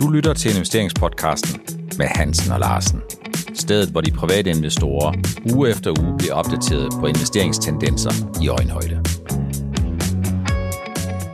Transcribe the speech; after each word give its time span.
Du 0.00 0.08
lytter 0.08 0.34
til 0.34 0.50
investeringspodcasten 0.50 1.60
med 1.98 2.06
Hansen 2.06 2.52
og 2.52 2.60
Larsen. 2.60 3.02
Stedet, 3.54 3.88
hvor 3.88 4.00
de 4.00 4.10
private 4.10 4.50
investorer 4.50 5.12
uge 5.54 5.70
efter 5.70 6.02
uge 6.02 6.18
bliver 6.18 6.34
opdateret 6.34 6.92
på 7.00 7.06
investeringstendenser 7.06 8.10
i 8.42 8.48
øjenhøjde. 8.48 9.02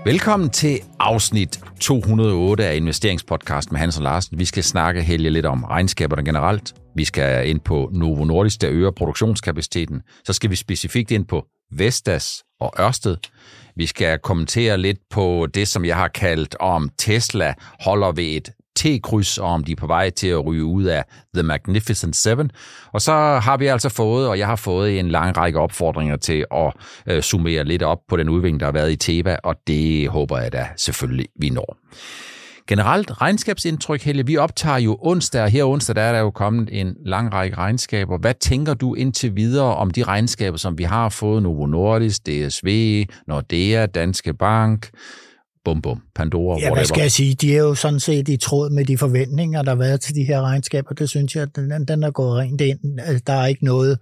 Velkommen 0.04 0.50
til 0.50 0.78
afsnit 1.00 1.60
208 1.80 2.66
af 2.66 2.76
investeringspodcasten 2.76 3.74
med 3.74 3.80
Hansen 3.80 4.00
og 4.00 4.04
Larsen. 4.04 4.38
Vi 4.38 4.44
skal 4.44 4.64
snakke 4.64 5.02
helge 5.02 5.30
lidt 5.30 5.46
om 5.46 5.64
regnskaberne 5.64 6.24
generelt. 6.24 6.74
Vi 6.96 7.04
skal 7.04 7.48
ind 7.48 7.60
på 7.60 7.90
Novo 7.92 8.24
Nordisk, 8.24 8.60
der 8.60 8.70
øger 8.70 8.90
produktionskapaciteten. 8.90 10.02
Så 10.24 10.32
skal 10.32 10.50
vi 10.50 10.56
specifikt 10.56 11.10
ind 11.10 11.26
på 11.26 11.46
Vestas 11.72 12.42
og 12.60 12.72
Ørsted. 12.80 13.16
Vi 13.76 13.86
skal 13.86 14.18
kommentere 14.18 14.78
lidt 14.78 14.98
på 15.10 15.46
det, 15.54 15.68
som 15.68 15.84
jeg 15.84 15.96
har 15.96 16.08
kaldt 16.08 16.56
om 16.60 16.90
Tesla 16.98 17.54
holder 17.80 18.12
ved 18.12 18.24
et 18.24 18.50
T-kryds, 18.76 19.38
og 19.38 19.48
om 19.48 19.64
de 19.64 19.72
er 19.72 19.76
på 19.76 19.86
vej 19.86 20.10
til 20.10 20.28
at 20.28 20.46
ryge 20.46 20.64
ud 20.64 20.84
af 20.84 21.04
The 21.34 21.42
Magnificent 21.42 22.16
Seven. 22.16 22.50
Og 22.92 23.00
så 23.00 23.12
har 23.42 23.56
vi 23.56 23.66
altså 23.66 23.88
fået, 23.88 24.28
og 24.28 24.38
jeg 24.38 24.46
har 24.46 24.56
fået 24.56 24.98
en 24.98 25.08
lang 25.08 25.36
række 25.36 25.58
opfordringer 25.58 26.16
til 26.16 26.44
at 26.54 26.72
øh, 27.06 27.22
summere 27.22 27.64
lidt 27.64 27.82
op 27.82 27.98
på 28.08 28.16
den 28.16 28.28
udvikling, 28.28 28.60
der 28.60 28.66
har 28.66 28.72
været 28.72 28.92
i 28.92 28.96
Teva, 28.96 29.36
og 29.44 29.54
det 29.66 30.08
håber 30.08 30.38
jeg 30.38 30.52
da 30.52 30.68
selvfølgelig, 30.76 31.26
vi 31.40 31.50
når. 31.50 31.76
Generelt 32.68 33.22
regnskabsindtryk, 33.22 34.02
Helle, 34.02 34.26
vi 34.26 34.36
optager 34.36 34.78
jo 34.78 34.98
onsdag, 35.00 35.42
og 35.42 35.50
her 35.50 35.64
onsdag 35.64 35.96
der 35.96 36.02
er 36.02 36.12
der 36.12 36.18
jo 36.18 36.30
kommet 36.30 36.68
en 36.72 36.96
lang 37.04 37.32
række 37.32 37.56
regnskaber. 37.56 38.18
Hvad 38.18 38.34
tænker 38.34 38.74
du 38.74 38.94
indtil 38.94 39.36
videre 39.36 39.76
om 39.76 39.90
de 39.90 40.02
regnskaber, 40.02 40.56
som 40.56 40.78
vi 40.78 40.84
har 40.84 41.08
fået? 41.08 41.42
Novo 41.42 41.66
Nordisk, 41.66 42.26
DSV, 42.26 43.04
Nordea, 43.26 43.86
Danske 43.86 44.34
Bank, 44.34 44.90
bum 45.66 45.82
bum, 45.82 46.00
Pandora, 46.14 46.42
Ja, 46.42 46.52
whatever. 46.54 46.74
hvad 46.74 46.84
skal 46.84 47.00
jeg 47.00 47.12
sige? 47.12 47.34
De 47.34 47.54
er 47.54 47.58
jo 47.58 47.74
sådan 47.74 48.00
set 48.00 48.28
i 48.28 48.36
tråd 48.36 48.70
med 48.70 48.84
de 48.84 48.98
forventninger, 48.98 49.62
der 49.62 49.70
har 49.70 49.76
været 49.78 50.00
til 50.00 50.14
de 50.14 50.24
her 50.24 50.40
regnskaber. 50.42 50.94
Det 50.94 51.08
synes 51.10 51.34
jeg, 51.36 51.42
at 51.42 51.56
den, 51.56 51.88
den 51.88 52.02
er 52.02 52.10
gået 52.10 52.38
rent 52.38 52.60
ind. 52.60 53.00
Altså, 53.00 53.22
Der 53.26 53.32
er 53.32 53.46
ikke 53.46 53.64
noget 53.64 53.98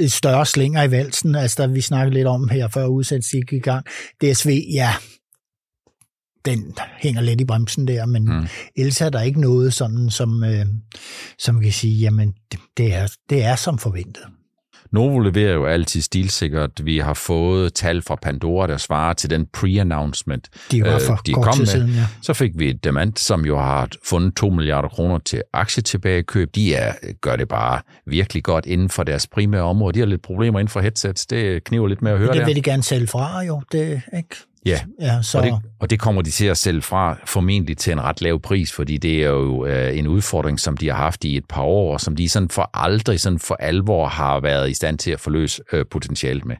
øh, 0.00 0.08
større 0.08 0.46
slinger 0.46 0.82
i 0.82 0.90
valsen. 0.90 1.34
Altså, 1.34 1.62
der 1.62 1.68
vi 1.68 1.80
snakkede 1.80 2.14
lidt 2.14 2.26
om 2.26 2.48
her, 2.48 2.68
før 2.68 2.86
udsendelsen 2.86 3.40
gik 3.42 3.52
i 3.52 3.58
gang. 3.58 3.86
DSV, 4.22 4.60
ja, 4.72 4.90
den 6.44 6.74
hænger 6.98 7.20
lidt 7.20 7.40
i 7.40 7.44
bremsen 7.44 7.88
der, 7.88 8.06
men 8.06 8.24
Mm. 8.24 8.46
ellers 8.76 9.00
er 9.00 9.10
der 9.10 9.20
ikke 9.22 9.40
noget 9.40 9.74
sådan, 9.74 10.10
som, 10.10 10.44
øh, 10.44 10.66
som 11.38 11.60
kan 11.60 11.72
sige, 11.72 11.94
jamen, 11.98 12.34
det, 12.52 12.60
det, 12.76 12.94
er, 12.94 13.06
det 13.30 13.44
er 13.44 13.56
som 13.56 13.78
forventet. 13.78 14.22
Novo 14.92 15.18
leverer 15.18 15.54
jo 15.54 15.66
altid 15.66 16.00
stilsikkert. 16.02 16.70
Vi 16.84 16.98
har 16.98 17.14
fået 17.14 17.74
tal 17.74 18.02
fra 18.02 18.14
Pandora, 18.22 18.66
der 18.66 18.76
svarer 18.76 19.12
til 19.12 19.30
den 19.30 19.46
pre-announcement. 19.56 20.48
De 20.70 20.82
var 20.82 20.94
øh, 20.94 21.00
for 21.00 21.20
de 21.26 21.32
kort 21.32 21.44
kom 21.44 21.58
med. 21.58 21.66
siden, 21.66 21.90
ja. 21.90 22.06
Så 22.22 22.32
fik 22.34 22.52
vi 22.54 22.72
Demant, 22.72 23.18
som 23.20 23.44
jo 23.44 23.58
har 23.58 23.88
fundet 24.04 24.34
2 24.36 24.50
milliarder 24.50 24.88
kroner 24.88 25.18
til 25.18 25.42
aktietilbagekøb. 25.52 26.54
De 26.54 26.74
er, 26.74 26.92
gør 27.20 27.36
det 27.36 27.48
bare 27.48 27.80
virkelig 28.06 28.42
godt 28.44 28.66
inden 28.66 28.88
for 28.88 29.02
deres 29.02 29.26
primære 29.26 29.62
område. 29.62 29.94
De 29.94 29.98
har 29.98 30.06
lidt 30.06 30.22
problemer 30.22 30.58
inden 30.58 30.70
for 30.72 30.80
headsets. 30.80 31.26
Det 31.26 31.64
kniver 31.64 31.88
lidt 31.88 32.02
med 32.02 32.12
at 32.12 32.18
høre 32.18 32.28
Det 32.32 32.36
der. 32.40 32.44
vil 32.46 32.56
de 32.56 32.62
gerne 32.62 32.82
sælge 32.82 33.06
fra, 33.06 33.40
jo. 33.42 33.62
Det, 33.72 34.02
ikke? 34.16 34.36
Ja, 34.66 34.80
Ja, 35.00 35.22
så, 35.22 35.38
og 35.38 35.44
det, 35.44 35.54
og 35.80 35.90
det 35.90 36.00
kommer 36.00 36.22
de 36.22 36.30
til 36.30 36.46
at 36.46 36.58
sælge 36.58 36.82
fra 36.82 37.18
formentlig 37.26 37.78
til 37.78 37.92
en 37.92 38.00
ret 38.00 38.20
lav 38.22 38.40
pris, 38.40 38.72
fordi 38.72 38.96
det 38.96 39.24
er 39.24 39.28
jo 39.28 39.66
øh, 39.66 39.98
en 39.98 40.06
udfordring, 40.06 40.60
som 40.60 40.76
de 40.76 40.88
har 40.88 40.96
haft 40.96 41.24
i 41.24 41.36
et 41.36 41.44
par 41.48 41.62
år, 41.62 41.92
og 41.92 42.00
som 42.00 42.16
de 42.16 42.28
sådan 42.28 42.48
for 42.48 42.70
aldrig 42.74 43.20
sådan 43.20 43.38
for 43.38 43.54
alvor 43.54 44.06
har 44.06 44.40
været 44.40 44.70
i 44.70 44.74
stand 44.74 44.98
til 44.98 45.10
at 45.10 45.20
forløse 45.20 45.62
øh, 45.72 45.84
potentialet 45.90 46.44
med. 46.44 46.56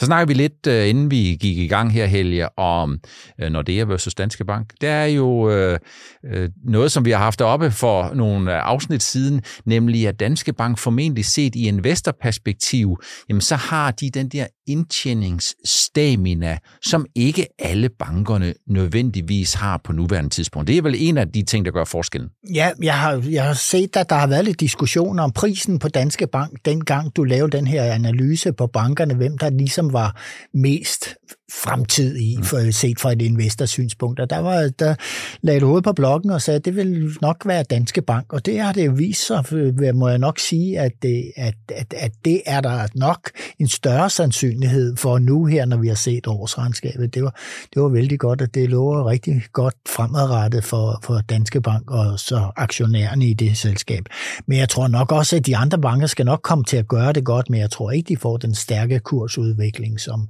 Så 0.00 0.06
snakker 0.06 0.26
vi 0.26 0.34
lidt, 0.34 0.66
øh, 0.66 0.88
inden 0.88 1.10
vi 1.10 1.36
gik 1.40 1.58
i 1.58 1.66
gang 1.66 1.92
her, 1.92 2.06
Helge, 2.06 2.58
om 2.58 2.98
øh, 3.40 3.50
Nordea 3.50 3.84
versus 3.84 4.14
Danske 4.14 4.44
Bank. 4.44 4.72
Det 4.80 4.88
er 4.88 5.04
jo 5.04 5.50
øh, 5.50 5.78
øh, 6.24 6.48
noget, 6.64 6.92
som 6.92 7.04
vi 7.04 7.10
har 7.10 7.18
haft 7.18 7.40
oppe 7.40 7.70
for 7.70 8.14
nogle 8.14 8.54
øh, 8.54 8.60
afsnit 8.64 9.02
siden, 9.02 9.42
nemlig 9.64 10.08
at 10.08 10.20
Danske 10.20 10.52
Bank 10.52 10.78
formentlig 10.78 11.24
set 11.24 11.54
i 11.54 11.68
investorperspektiv, 11.68 12.98
jamen 13.28 13.40
så 13.40 13.56
har 13.56 13.90
de 13.90 14.10
den 14.10 14.28
der 14.28 14.46
indtjeningsstamina, 14.68 16.58
som 16.82 17.06
ikke 17.14 17.46
alle 17.58 17.88
bankerne 17.88 18.54
nødvendigvis 18.66 19.54
har 19.54 19.80
på 19.84 19.92
nuværende 19.92 20.30
tidspunkt. 20.30 20.68
Det 20.68 20.78
er 20.78 20.82
vel 20.82 20.94
en 20.98 21.18
af 21.18 21.28
de 21.28 21.42
ting, 21.42 21.64
der 21.64 21.70
gør 21.70 21.84
forskellen. 21.84 22.28
Ja, 22.54 22.70
jeg 22.82 22.98
har, 22.98 23.22
jeg 23.30 23.44
har 23.44 23.54
set, 23.54 23.96
at 23.96 24.10
der 24.10 24.16
har 24.16 24.26
været 24.26 24.44
lidt 24.44 24.60
diskussioner 24.60 25.22
om 25.22 25.32
prisen 25.32 25.78
på 25.78 25.88
Danske 25.88 26.26
Bank, 26.26 26.58
dengang 26.64 27.16
du 27.16 27.24
lavede 27.24 27.56
den 27.56 27.66
her 27.66 27.92
analyse 27.92 28.52
på 28.52 28.66
bankerne, 28.66 29.14
hvem 29.14 29.38
der 29.38 29.50
ligesom 29.50 29.92
var 29.92 30.20
mest 30.54 31.17
fremtid 31.52 32.16
i, 32.16 32.38
for, 32.42 32.70
set 32.72 33.00
fra 33.00 33.12
et 33.12 33.22
investorsynspunkt. 33.22 34.20
Og 34.20 34.30
der, 34.30 34.38
var, 34.38 34.70
der 34.78 34.94
lagde 35.42 35.60
hovedet 35.60 35.84
på 35.84 35.92
blokken 35.92 36.30
og 36.30 36.42
sagde, 36.42 36.56
at 36.56 36.64
det 36.64 36.76
vil 36.76 37.16
nok 37.22 37.46
være 37.46 37.62
Danske 37.62 38.02
Bank, 38.02 38.32
og 38.32 38.46
det 38.46 38.60
har 38.60 38.72
det 38.72 38.86
jo 38.86 38.92
vist 38.92 39.26
sig, 39.26 39.52
øh, 39.52 39.94
må 39.94 40.08
jeg 40.08 40.18
nok 40.18 40.38
sige, 40.38 40.80
at 40.80 40.92
det, 41.02 41.32
at, 41.36 41.54
at, 41.68 41.94
at 41.96 42.12
det 42.24 42.42
er 42.46 42.60
der 42.60 42.86
nok 42.94 43.30
en 43.58 43.68
større 43.68 44.10
sandsynlighed 44.10 44.96
for 44.96 45.18
nu 45.18 45.44
her, 45.44 45.64
når 45.64 45.76
vi 45.76 45.88
har 45.88 45.94
set 45.94 46.26
årsregnskabet. 46.26 47.14
Det 47.14 47.22
var, 47.22 47.40
det 47.74 47.82
var 47.82 47.88
vældig 47.88 48.18
godt, 48.18 48.40
at 48.40 48.54
det 48.54 48.70
lover 48.70 49.10
rigtig 49.10 49.42
godt 49.52 49.74
fremadrettet 49.88 50.64
for, 50.64 51.00
for 51.04 51.20
Danske 51.28 51.60
Bank 51.60 51.90
og 51.90 52.18
så 52.18 52.50
aktionærerne 52.56 53.26
i 53.26 53.34
det 53.34 53.56
selskab. 53.56 54.04
Men 54.46 54.58
jeg 54.58 54.68
tror 54.68 54.88
nok 54.88 55.12
også, 55.12 55.36
at 55.36 55.46
de 55.46 55.56
andre 55.56 55.78
banker 55.78 56.06
skal 56.06 56.26
nok 56.26 56.40
komme 56.42 56.64
til 56.64 56.76
at 56.76 56.88
gøre 56.88 57.12
det 57.12 57.24
godt, 57.24 57.50
men 57.50 57.60
jeg 57.60 57.70
tror 57.70 57.90
ikke, 57.90 58.08
de 58.08 58.16
får 58.16 58.36
den 58.36 58.54
stærke 58.54 58.98
kursudvikling 58.98 60.00
som 60.00 60.28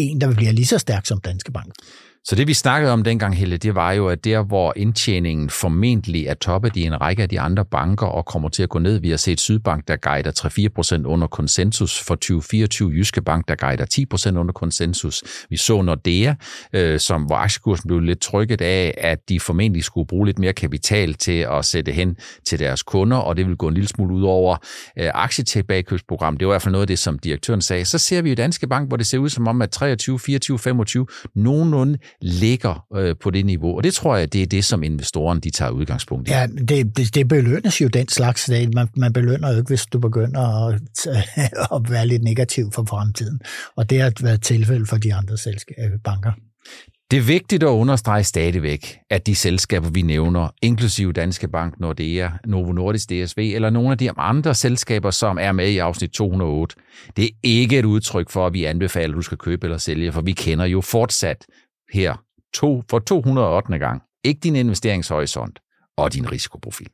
en, 0.00 0.20
der 0.20 0.34
bliver 0.34 0.52
lige 0.52 0.66
så 0.66 0.78
stærk 0.78 1.06
som 1.06 1.20
Danske 1.20 1.52
Bank. 1.52 1.72
Så 2.24 2.36
det 2.36 2.46
vi 2.46 2.54
snakkede 2.54 2.92
om 2.92 3.04
dengang, 3.04 3.36
Helle, 3.36 3.56
det 3.56 3.74
var 3.74 3.92
jo, 3.92 4.08
at 4.08 4.24
der 4.24 4.42
hvor 4.42 4.72
indtjeningen 4.76 5.50
formentlig 5.50 6.26
er 6.26 6.34
toppet 6.34 6.76
i 6.76 6.82
en 6.82 7.00
række 7.00 7.22
af 7.22 7.28
de 7.28 7.40
andre 7.40 7.64
banker 7.64 8.06
og 8.06 8.26
kommer 8.26 8.48
til 8.48 8.62
at 8.62 8.68
gå 8.68 8.78
ned, 8.78 8.98
vi 8.98 9.10
har 9.10 9.16
set 9.16 9.40
Sydbank, 9.40 9.88
der 9.88 9.96
guider 9.96 11.00
3-4% 11.02 11.06
under 11.06 11.26
konsensus 11.26 12.00
for 12.00 12.14
2024, 12.14 12.90
Jyske 12.90 13.22
Bank, 13.22 13.48
der 13.48 13.54
guider 13.54 14.34
10% 14.34 14.38
under 14.38 14.52
konsensus. 14.52 15.22
Vi 15.50 15.56
så 15.56 15.82
Nordea, 15.82 16.34
øh, 16.72 17.00
som, 17.00 17.22
hvor 17.22 17.36
aktiekursen 17.36 17.88
blev 17.88 18.00
lidt 18.00 18.20
trykket 18.20 18.60
af, 18.60 18.94
at 18.98 19.28
de 19.28 19.40
formentlig 19.40 19.84
skulle 19.84 20.06
bruge 20.06 20.26
lidt 20.26 20.38
mere 20.38 20.52
kapital 20.52 21.14
til 21.14 21.46
at 21.50 21.64
sætte 21.64 21.92
hen 21.92 22.16
til 22.46 22.58
deres 22.58 22.82
kunder, 22.82 23.16
og 23.16 23.36
det 23.36 23.46
vil 23.46 23.56
gå 23.56 23.68
en 23.68 23.74
lille 23.74 23.88
smule 23.88 24.14
ud 24.14 24.22
over 24.22 24.56
øh, 24.98 25.10
aktietilbagekøbsprogram. 25.14 26.36
Det 26.36 26.46
var 26.46 26.52
i 26.52 26.54
hvert 26.54 26.62
fald 26.62 26.72
noget 26.72 26.82
af 26.82 26.88
det, 26.88 26.98
som 26.98 27.18
direktøren 27.18 27.62
sagde. 27.62 27.84
Så 27.84 27.98
ser 27.98 28.22
vi 28.22 28.28
jo 28.28 28.34
Danske 28.34 28.66
Bank, 28.66 28.88
hvor 28.88 28.96
det 28.96 29.06
ser 29.06 29.18
ud 29.18 29.28
som 29.28 29.48
om, 29.48 29.62
at 29.62 29.70
23, 29.70 30.18
24, 30.18 30.58
25 30.58 31.06
nogenlunde 31.34 31.98
ligger 32.20 32.86
øh, 32.96 33.16
på 33.22 33.30
det 33.30 33.46
niveau. 33.46 33.76
Og 33.76 33.84
det 33.84 33.94
tror 33.94 34.16
jeg, 34.16 34.32
det 34.32 34.42
er 34.42 34.46
det, 34.46 34.64
som 34.64 34.82
investorerne 34.82 35.40
de 35.40 35.50
tager 35.50 35.70
udgangspunkt 35.70 36.28
i. 36.28 36.32
Ja, 36.32 36.46
det, 36.46 36.96
det, 36.96 37.14
det 37.14 37.28
belønnes 37.28 37.80
jo 37.80 37.88
den 37.88 38.08
slags 38.08 38.46
dag. 38.46 38.68
Man, 38.74 38.88
man 38.96 39.12
belønner 39.12 39.50
jo 39.50 39.56
ikke, 39.56 39.68
hvis 39.68 39.86
du 39.86 39.98
begynder 39.98 40.68
at, 40.68 40.80
at 41.76 41.90
være 41.90 42.06
lidt 42.06 42.22
negativ 42.22 42.72
for 42.72 42.84
fremtiden. 42.84 43.40
Og 43.76 43.90
det 43.90 44.00
har 44.00 44.12
været 44.20 44.42
tilfælde 44.42 44.86
for 44.86 44.96
de 44.96 45.14
andre 45.14 45.38
selskaber, 45.38 45.98
banker. 46.04 46.32
Det 47.10 47.16
er 47.16 47.22
vigtigt 47.22 47.62
at 47.62 47.66
understrege 47.66 48.24
stadigvæk, 48.24 48.98
at 49.10 49.26
de 49.26 49.34
selskaber, 49.34 49.90
vi 49.90 50.02
nævner, 50.02 50.48
inklusive 50.62 51.12
Danske 51.12 51.48
Bank, 51.48 51.80
Nordea, 51.80 52.28
Novo 52.46 52.72
Nordisk, 52.72 53.10
DSV 53.10 53.38
eller 53.38 53.70
nogle 53.70 53.90
af 53.90 53.98
de 53.98 54.10
andre 54.10 54.54
selskaber, 54.54 55.10
som 55.10 55.38
er 55.40 55.52
med 55.52 55.68
i 55.68 55.78
afsnit 55.78 56.10
208, 56.10 56.76
det 57.16 57.24
er 57.24 57.28
ikke 57.42 57.78
et 57.78 57.84
udtryk 57.84 58.30
for, 58.30 58.46
at 58.46 58.52
vi 58.52 58.64
anbefaler, 58.64 59.08
at 59.08 59.16
du 59.16 59.22
skal 59.22 59.38
købe 59.38 59.66
eller 59.66 59.78
sælge, 59.78 60.12
for 60.12 60.20
vi 60.20 60.32
kender 60.32 60.64
jo 60.64 60.80
fortsat 60.80 61.46
her 61.92 62.14
to, 62.52 62.82
for 62.90 62.98
208. 62.98 63.78
gang 63.78 64.02
ikke 64.24 64.40
din 64.40 64.56
investeringshorisont 64.56 65.58
og 65.96 66.12
din 66.12 66.32
risikoprofil. 66.32 66.88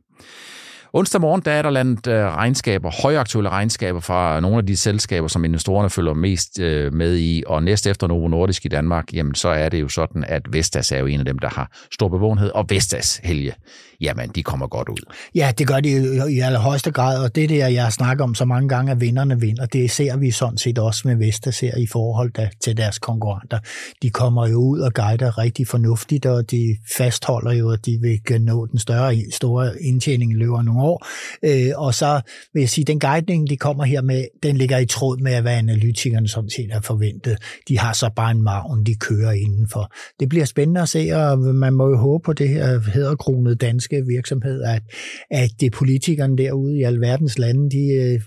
Onsdag 0.92 1.20
morgen 1.20 1.42
der 1.44 1.52
er 1.52 1.62
der 1.62 1.70
landet 1.70 2.06
øh, 2.06 2.24
regnskaber, 2.24 2.90
højaktuelle 3.02 3.50
regnskaber 3.50 4.00
fra 4.00 4.40
nogle 4.40 4.58
af 4.58 4.66
de 4.66 4.76
selskaber, 4.76 5.28
som 5.28 5.44
investorerne 5.44 5.90
følger 5.90 6.14
mest 6.14 6.60
øh, 6.60 6.94
med 6.94 7.16
i, 7.18 7.42
og 7.46 7.62
næst 7.62 7.86
efter 7.86 8.06
Novo 8.06 8.28
Nordisk 8.28 8.64
i 8.64 8.68
Danmark, 8.68 9.12
jamen 9.12 9.34
så 9.34 9.48
er 9.48 9.68
det 9.68 9.80
jo 9.80 9.88
sådan, 9.88 10.24
at 10.28 10.42
Vestas 10.52 10.92
er 10.92 10.98
jo 10.98 11.06
en 11.06 11.18
af 11.20 11.24
dem, 11.24 11.38
der 11.38 11.48
har 11.48 11.70
stor 11.92 12.08
bevågenhed, 12.08 12.50
og 12.50 12.66
Vestas, 12.68 13.20
Helge, 13.24 13.52
jamen 14.00 14.30
de 14.34 14.42
kommer 14.42 14.66
godt 14.66 14.88
ud. 14.88 15.12
Ja, 15.34 15.52
det 15.58 15.66
gør 15.66 15.80
de 15.80 15.88
i 16.30 16.40
allerhøjeste 16.40 16.90
grad, 16.90 17.24
og 17.24 17.34
det 17.34 17.48
der, 17.48 17.66
jeg 17.66 17.92
snakker 17.92 18.24
om 18.24 18.34
så 18.34 18.44
mange 18.44 18.68
gange, 18.68 18.92
at 18.92 19.00
vinderne 19.00 19.40
vinder, 19.40 19.66
det 19.66 19.90
ser 19.90 20.16
vi 20.16 20.30
sådan 20.30 20.58
set 20.58 20.78
også 20.78 21.08
med 21.08 21.16
Vestas 21.16 21.60
her 21.60 21.76
i 21.76 21.86
forhold 21.86 22.30
da, 22.30 22.48
til 22.60 22.76
deres 22.76 22.98
konkurrenter. 22.98 23.58
De 24.02 24.10
kommer 24.10 24.46
jo 24.46 24.56
ud 24.56 24.80
og 24.80 24.94
guider 24.94 25.38
rigtig 25.38 25.68
fornuftigt, 25.68 26.26
og 26.26 26.50
de 26.50 26.76
fastholder 26.96 27.52
jo, 27.52 27.70
at 27.70 27.86
de 27.86 27.98
vil 28.00 28.42
nå 28.42 28.66
den 28.66 28.78
større, 28.78 29.16
store 29.32 29.82
indtjening, 29.82 30.34
løber 30.34 30.62
nogle 30.76 30.90
år. 30.90 31.06
Øh, 31.42 31.72
og 31.76 31.94
så 31.94 32.20
vil 32.54 32.60
jeg 32.60 32.68
sige, 32.68 32.84
den 32.84 33.00
guidning, 33.00 33.50
de 33.50 33.56
kommer 33.56 33.84
her 33.84 34.02
med, 34.02 34.24
den 34.42 34.56
ligger 34.56 34.78
i 34.78 34.86
tråd 34.86 35.18
med, 35.18 35.40
hvad 35.40 35.52
analytikerne 35.52 36.28
sådan 36.28 36.50
set 36.50 36.72
har 36.72 36.80
forventet. 36.80 37.36
De 37.68 37.78
har 37.78 37.92
så 37.92 38.10
bare 38.16 38.30
en 38.30 38.42
maven, 38.42 38.86
de 38.86 38.94
kører 38.94 39.32
indenfor. 39.32 39.92
Det 40.20 40.28
bliver 40.28 40.44
spændende 40.44 40.80
at 40.80 40.88
se, 40.88 41.10
og 41.12 41.38
man 41.38 41.72
må 41.72 41.88
jo 41.88 41.96
håbe 41.96 42.22
på 42.24 42.32
det 42.32 42.48
her 42.48 42.90
hedderkronede 42.94 43.56
danske 43.56 44.02
virksomhed, 44.06 44.62
at, 44.62 44.82
at 45.30 45.50
det 45.60 45.72
politikerne 45.72 46.36
derude 46.36 46.78
i 46.78 46.82
alverdens 46.82 47.38
lande, 47.38 47.70
de 47.70 47.84
øh, 47.92 48.20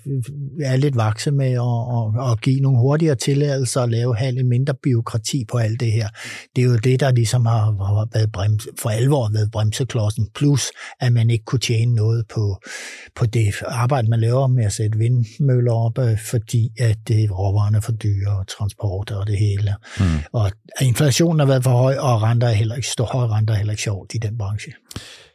er 0.61 0.75
lidt 0.75 0.95
vakse 0.95 1.31
med 1.31 1.51
at, 1.51 2.21
at, 2.25 2.31
at 2.31 2.41
give 2.41 2.59
nogle 2.59 2.79
hurtigere 2.79 3.15
tilladelser 3.15 3.81
og 3.81 3.89
lave 3.89 4.15
have 4.15 4.43
mindre 4.43 4.73
byråkrati 4.83 5.45
på 5.51 5.57
alt 5.57 5.79
det 5.79 5.91
her. 5.91 6.07
Det 6.55 6.61
er 6.61 6.65
jo 6.65 6.75
det, 6.75 6.99
der 6.99 7.11
ligesom 7.11 7.45
har, 7.45 7.59
har 7.59 8.07
været 8.13 8.31
brems, 8.31 8.67
for 8.81 8.89
alvor 8.89 9.33
været 9.33 9.51
bremseklodsen, 9.51 10.27
plus 10.35 10.63
at 10.99 11.13
man 11.13 11.29
ikke 11.29 11.45
kunne 11.45 11.59
tjene 11.59 11.95
noget 11.95 12.23
på, 12.33 12.38
på 13.15 13.25
det 13.25 13.53
arbejde, 13.65 14.09
man 14.09 14.19
laver 14.19 14.47
med 14.47 14.65
at 14.65 14.73
sætte 14.73 14.97
vindmøller 14.97 15.73
op, 15.73 15.97
øh, 15.99 16.17
fordi 16.31 16.69
at 16.79 16.97
det 17.07 17.31
råvarerne 17.31 17.77
er 17.77 17.81
for 17.81 17.91
dyre, 17.91 18.37
og 18.39 18.47
transport 18.47 19.11
og 19.11 19.27
det 19.27 19.37
hele. 19.37 19.75
Mm. 19.99 20.05
Og 20.33 20.51
inflationen 20.81 21.39
har 21.39 21.47
været 21.47 21.63
for 21.63 21.71
høj, 21.71 21.95
og 21.97 22.21
renter 22.21 22.47
er 22.47 22.51
heller 22.51 22.75
ikke, 22.75 22.87
høje 22.99 23.27
renter 23.27 23.53
er 23.53 23.57
heller 23.57 23.73
ikke 23.73 23.83
sjovt 23.83 24.13
i 24.13 24.17
den 24.17 24.37
branche. 24.37 24.73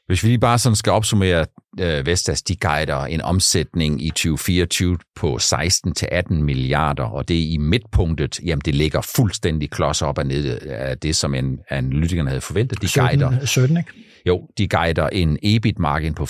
Hvis 0.06 0.22
vi 0.22 0.28
lige 0.28 0.38
bare 0.38 0.58
sådan 0.58 0.76
skal 0.76 0.92
opsummere, 0.92 1.46
øh, 1.80 2.06
Vestas 2.06 2.42
de 2.42 2.56
guider 2.56 3.04
en 3.04 3.20
omsætning 3.20 4.02
i 4.02 4.08
2024 4.08 4.98
på 5.16 5.38
16-18 5.42 6.42
milliarder, 6.42 7.04
og 7.04 7.28
det 7.28 7.34
i 7.34 7.56
midtpunktet, 7.60 8.40
jamen 8.44 8.62
det 8.64 8.74
ligger 8.74 9.00
fuldstændig 9.16 9.70
klods 9.70 10.02
op 10.02 10.18
og 10.18 10.26
ned 10.26 10.60
af 10.60 10.98
det, 10.98 11.16
som 11.16 11.34
en, 11.34 11.58
analytikerne 11.70 12.30
havde 12.30 12.40
forventet. 12.40 12.82
De 12.82 12.88
17, 12.88 13.20
guider, 13.20 13.46
17, 13.46 13.76
ikke? 13.76 13.90
Jo, 14.26 14.48
de 14.58 14.68
guider 14.68 15.08
en 15.08 15.38
EBIT-margin 15.42 16.14
på 16.14 16.22
4-6, 16.24 16.26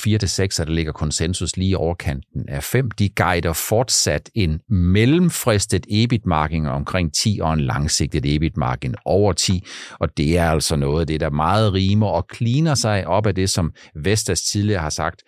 og 0.61 0.67
der 0.67 0.73
ligger 0.73 0.93
konsensus 0.93 1.57
lige 1.57 1.79
over 1.79 1.95
kanten 1.95 2.49
af 2.49 2.63
5. 2.63 2.91
De 2.91 3.09
guider 3.09 3.53
fortsat 3.53 4.31
en 4.35 4.61
mellemfristet 4.69 5.87
EBIT-margin 5.91 6.67
omkring 6.67 7.15
10 7.15 7.39
og 7.43 7.53
en 7.53 7.61
langsigtet 7.61 8.35
EBIT-margin 8.35 8.95
over 9.05 9.33
10, 9.33 9.65
og 10.01 10.17
det 10.17 10.39
er 10.39 10.51
altså 10.51 10.77
noget 10.77 11.01
af 11.01 11.07
det, 11.07 11.21
der 11.21 11.31
meget 11.31 11.73
rimer 11.73 12.07
og 12.07 12.27
kliner 12.27 12.75
sig 12.75 13.07
op 13.07 13.27
af 13.27 13.35
det, 13.35 13.51
som 13.51 13.73
Vestas 14.05 14.43
tidligere 14.43 14.81
har 14.83 14.91
sagt. 14.91 15.23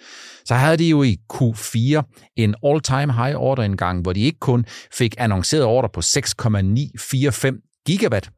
Så 0.45 0.55
havde 0.55 0.77
de 0.77 0.89
jo 0.89 1.03
i 1.03 1.17
Q4 1.35 2.03
en 2.37 2.55
all-time 2.65 3.13
high 3.13 3.37
order 3.37 3.63
engang, 3.63 4.03
hvor 4.03 4.13
de 4.13 4.21
ikke 4.21 4.41
kun 4.41 4.65
fik 4.93 5.15
annonceret 5.19 5.65
order 5.65 5.89
på 5.89 6.03
6,945 6.03 7.53
gigawatt, 7.87 8.31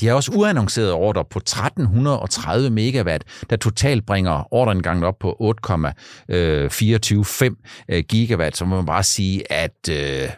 de 0.00 0.06
har 0.06 0.14
også 0.14 0.32
uannonceret 0.32 0.92
ordre 0.92 1.24
på 1.24 1.38
1330 1.38 2.70
megawatt, 2.70 3.24
der 3.50 3.56
totalt 3.56 4.06
bringer 4.06 4.54
ordreindgangen 4.54 5.04
op 5.04 5.18
på 5.18 5.36
8,245 5.40 7.48
øh, 7.48 7.54
øh, 7.88 8.04
gigawatt, 8.08 8.56
så 8.56 8.64
må 8.64 8.76
man 8.76 8.86
bare 8.86 9.02
sige, 9.02 9.52
at 9.52 9.88
øh, 9.90 10.28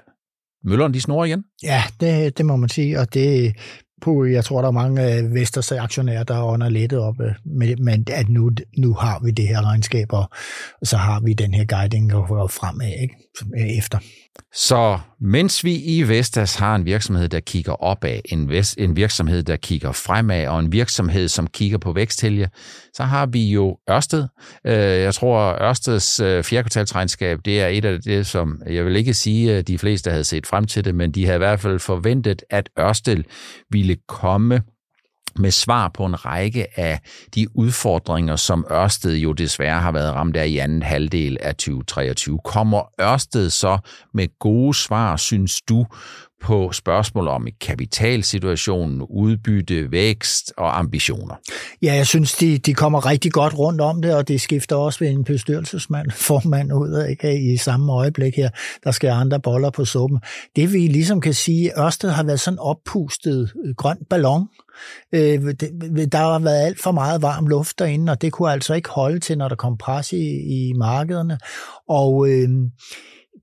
møllerne 0.65 0.95
de 0.95 1.01
snor 1.01 1.25
igen. 1.25 1.45
Ja, 1.63 1.83
det, 2.01 2.39
det 2.39 2.47
må 2.47 2.57
man 2.57 2.69
sige, 2.69 3.01
og 3.01 3.15
det 3.15 3.57
på, 4.03 4.25
jeg 4.25 4.45
tror, 4.45 4.61
der 4.61 4.69
er 4.69 4.73
mange 4.73 5.15
øh, 5.15 5.35
Vesters 5.35 5.73
aktionærer, 5.73 6.25
der 6.25 6.43
ånder 6.43 6.69
lettet 6.69 6.99
op, 6.99 7.21
øh, 7.21 7.35
men 7.79 8.07
at 8.13 8.29
nu, 8.29 8.51
nu 8.79 8.95
har 8.95 9.21
vi 9.25 9.31
det 9.31 9.49
her 9.49 9.63
regnskab, 9.63 10.13
og 10.13 10.31
så 10.83 10.97
har 10.97 11.21
vi 11.21 11.33
den 11.33 11.55
her 11.55 11.65
guiding 11.65 12.13
fremad 12.13 12.93
ikke? 13.03 13.15
efter. 13.79 13.99
Så 14.55 14.99
mens 15.21 15.65
vi 15.65 15.75
i 15.75 16.09
Vestas 16.09 16.55
har 16.55 16.75
en 16.75 16.85
virksomhed, 16.85 17.29
der 17.29 17.41
kigger 17.41 17.73
opad, 17.73 18.21
en, 18.25 18.53
en 18.79 18.97
virksomhed, 18.97 19.43
der 19.43 19.57
kigger 19.57 19.93
fremad, 19.93 20.47
og 20.47 20.61
en 20.61 20.73
virksomhed, 20.73 21.29
som 21.29 21.47
kigger 21.47 21.79
på 21.79 21.93
væksthelge, 21.93 22.49
så 22.95 23.03
har 23.03 23.27
vi 23.27 23.51
jo 23.51 23.79
Ørsted. 23.91 24.27
Øh, 24.67 24.75
jeg 24.75 25.15
tror, 25.15 25.63
Ørsteds 25.63 26.21
øh, 26.21 26.45
fjerdekvartalsregnskab, 26.45 27.39
det 27.45 27.61
er 27.61 27.67
et 27.67 27.85
af 27.85 28.03
det, 28.03 28.27
som 28.27 28.63
jeg 28.67 28.85
vil 28.85 28.97
ikke 28.97 29.15
sige, 29.15 29.55
at 29.55 29.69
de 29.69 29.79
fleste 29.79 30.11
havde 30.11 30.25
set 30.25 30.47
frem 30.47 30.65
til 30.65 30.85
det, 30.85 30.95
men 30.95 31.13
de 31.13 31.25
havde 31.25 31.37
i 31.37 31.39
hvert 31.39 31.61
fald 31.61 31.79
forventet, 31.79 32.43
at 32.51 32.71
Ørsted 32.79 33.23
ville 33.71 33.97
komme 34.09 34.63
med 35.39 35.51
svar 35.51 35.89
på 35.89 36.05
en 36.07 36.25
række 36.25 36.81
af 36.81 37.01
de 37.35 37.47
udfordringer, 37.57 38.37
som 38.37 38.67
Ørsted 38.71 39.17
jo 39.17 39.33
desværre 39.33 39.81
har 39.81 39.93
været 39.93 40.15
ramt 40.15 40.37
af 40.37 40.47
i 40.47 40.59
anden 40.59 40.83
halvdel 40.83 41.39
af 41.41 41.55
2023. 41.55 42.39
Kommer 42.45 42.83
Ørsted 43.01 43.51
så 43.51 43.79
med 44.15 44.29
gode 44.39 44.75
svar, 44.75 45.17
synes 45.17 45.61
du, 45.61 45.87
på 46.43 46.73
spørgsmål 46.73 47.29
om 47.29 47.47
kapitalsituationen, 47.61 49.03
udbytte, 49.11 49.91
vækst 49.91 50.53
og 50.57 50.79
ambitioner. 50.79 51.35
Ja, 51.83 51.95
jeg 51.95 52.07
synes, 52.07 52.33
de, 52.33 52.59
de 52.59 52.75
kommer 52.75 53.07
rigtig 53.07 53.33
godt 53.33 53.59
rundt 53.59 53.81
om 53.81 54.03
det, 54.03 54.15
og 54.15 54.29
det 54.29 54.41
skifter 54.41 54.77
også 54.77 54.99
ved 54.99 55.09
en 55.09 55.25
bestyrelsesmand, 55.25 56.11
formand 56.29 56.73
ud 56.73 57.07
ikke, 57.11 57.53
i 57.53 57.57
samme 57.57 57.93
øjeblik 57.93 58.37
her. 58.37 58.51
Der 58.85 58.91
skal 58.91 59.11
andre 59.11 59.41
boller 59.41 59.71
på 59.71 59.85
suppen. 59.85 60.21
Det 60.57 60.73
vi 60.73 60.79
ligesom 60.79 61.21
kan 61.21 61.35
sige, 61.35 61.81
Ørsted 61.81 62.11
har 62.11 62.25
været 62.25 62.41
sådan 62.41 62.59
oppustet 62.59 63.53
øh, 63.65 63.75
grøn 63.75 63.99
ballon. 64.11 64.49
Øh, 65.13 65.41
der 66.13 66.17
har 66.17 66.39
været 66.39 66.67
alt 66.67 66.83
for 66.83 66.93
meget 66.93 67.23
varm 67.23 67.47
luft 67.47 67.79
derinde, 67.79 68.13
og 68.13 68.23
det 68.23 68.33
kunne 68.33 68.53
altså 68.53 68.75
ikke 68.75 68.89
holde 68.89 69.21
til, 69.21 69.39
når 69.39 69.49
der 69.49 69.57
kom 69.57 69.79
pres 69.79 70.13
i, 70.13 70.27
i 70.27 70.73
markederne. 70.73 71.39
Og 71.89 72.29
øh, 72.29 72.49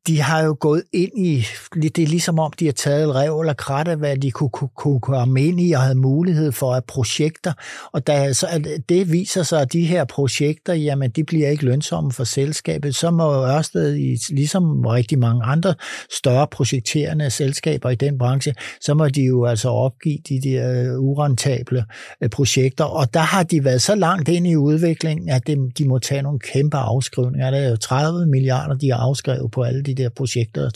de 0.08 0.22
har 0.22 0.44
jo 0.44 0.58
gået 0.60 0.84
ind 0.94 1.12
i, 1.18 1.46
det 1.74 2.00
er 2.00 2.08
ligesom 2.08 2.40
om, 2.40 2.52
de 2.60 2.66
har 2.66 2.72
taget 2.72 3.16
rev 3.16 3.40
eller 3.40 3.54
krat 3.54 3.88
af, 3.88 3.98
hvad 3.98 4.18
de 4.18 4.32
kunne, 4.32 4.50
kunne, 4.50 4.70
kunne 4.76 5.00
komme 5.00 5.44
ind 5.44 5.62
i 5.62 5.72
og 5.72 5.82
havde 5.82 5.96
mulighed 5.96 6.52
for 6.52 6.74
at 6.74 6.84
projekter. 6.86 7.54
Og 7.94 8.08
da 8.08 8.34
så, 8.34 8.48
at 8.50 8.68
det 8.90 9.12
viser 9.12 9.44
sig, 9.44 9.62
at 9.62 9.74
de 9.74 9.86
her 9.86 10.06
projekter, 10.06 10.74
jamen 10.74 11.12
de 11.12 11.24
bliver 11.24 11.50
ikke 11.50 11.66
lønsomme 11.66 12.12
for 12.12 12.24
selskabet, 12.24 12.96
så 12.96 13.12
må 13.12 13.46
Ørsted, 13.46 13.94
ligesom 14.36 14.86
rigtig 14.86 15.20
mange 15.20 15.44
andre 15.44 15.74
større 16.18 16.48
projekterende 16.48 17.30
selskaber 17.30 17.90
i 17.90 17.96
den 17.96 18.18
branche, 18.18 18.54
så 18.82 18.94
må 18.94 19.08
de 19.08 19.22
jo 19.22 19.46
altså 19.46 19.70
opgive 19.70 20.18
de 20.30 20.42
der 20.42 20.94
øh, 20.94 21.00
urentable 21.00 21.86
øh, 22.22 22.30
projekter. 22.30 22.84
Og 22.84 23.14
der 23.14 23.20
har 23.20 23.44
de 23.44 23.64
været 23.64 23.82
så 23.82 23.96
langt 23.96 24.30
ind 24.30 24.48
i 24.48 24.56
udviklingen, 24.56 25.30
at 25.30 25.48
de 25.78 25.88
må 25.88 26.00
tage 26.00 26.22
nogle 26.22 26.40
kæmpe 26.40 26.78
afskrivninger. 26.78 27.52
Der 27.52 27.58
er 27.58 27.70
jo 27.70 27.76
30 27.76 28.26
milliarder, 28.26 28.76
de 28.76 28.92
har 28.92 28.98
afskrevet 28.98 29.52
på 29.52 29.62
alle 29.64 29.84
de 29.84 29.93
de 29.94 30.04
der 30.04 30.10
projekter, 30.10 30.70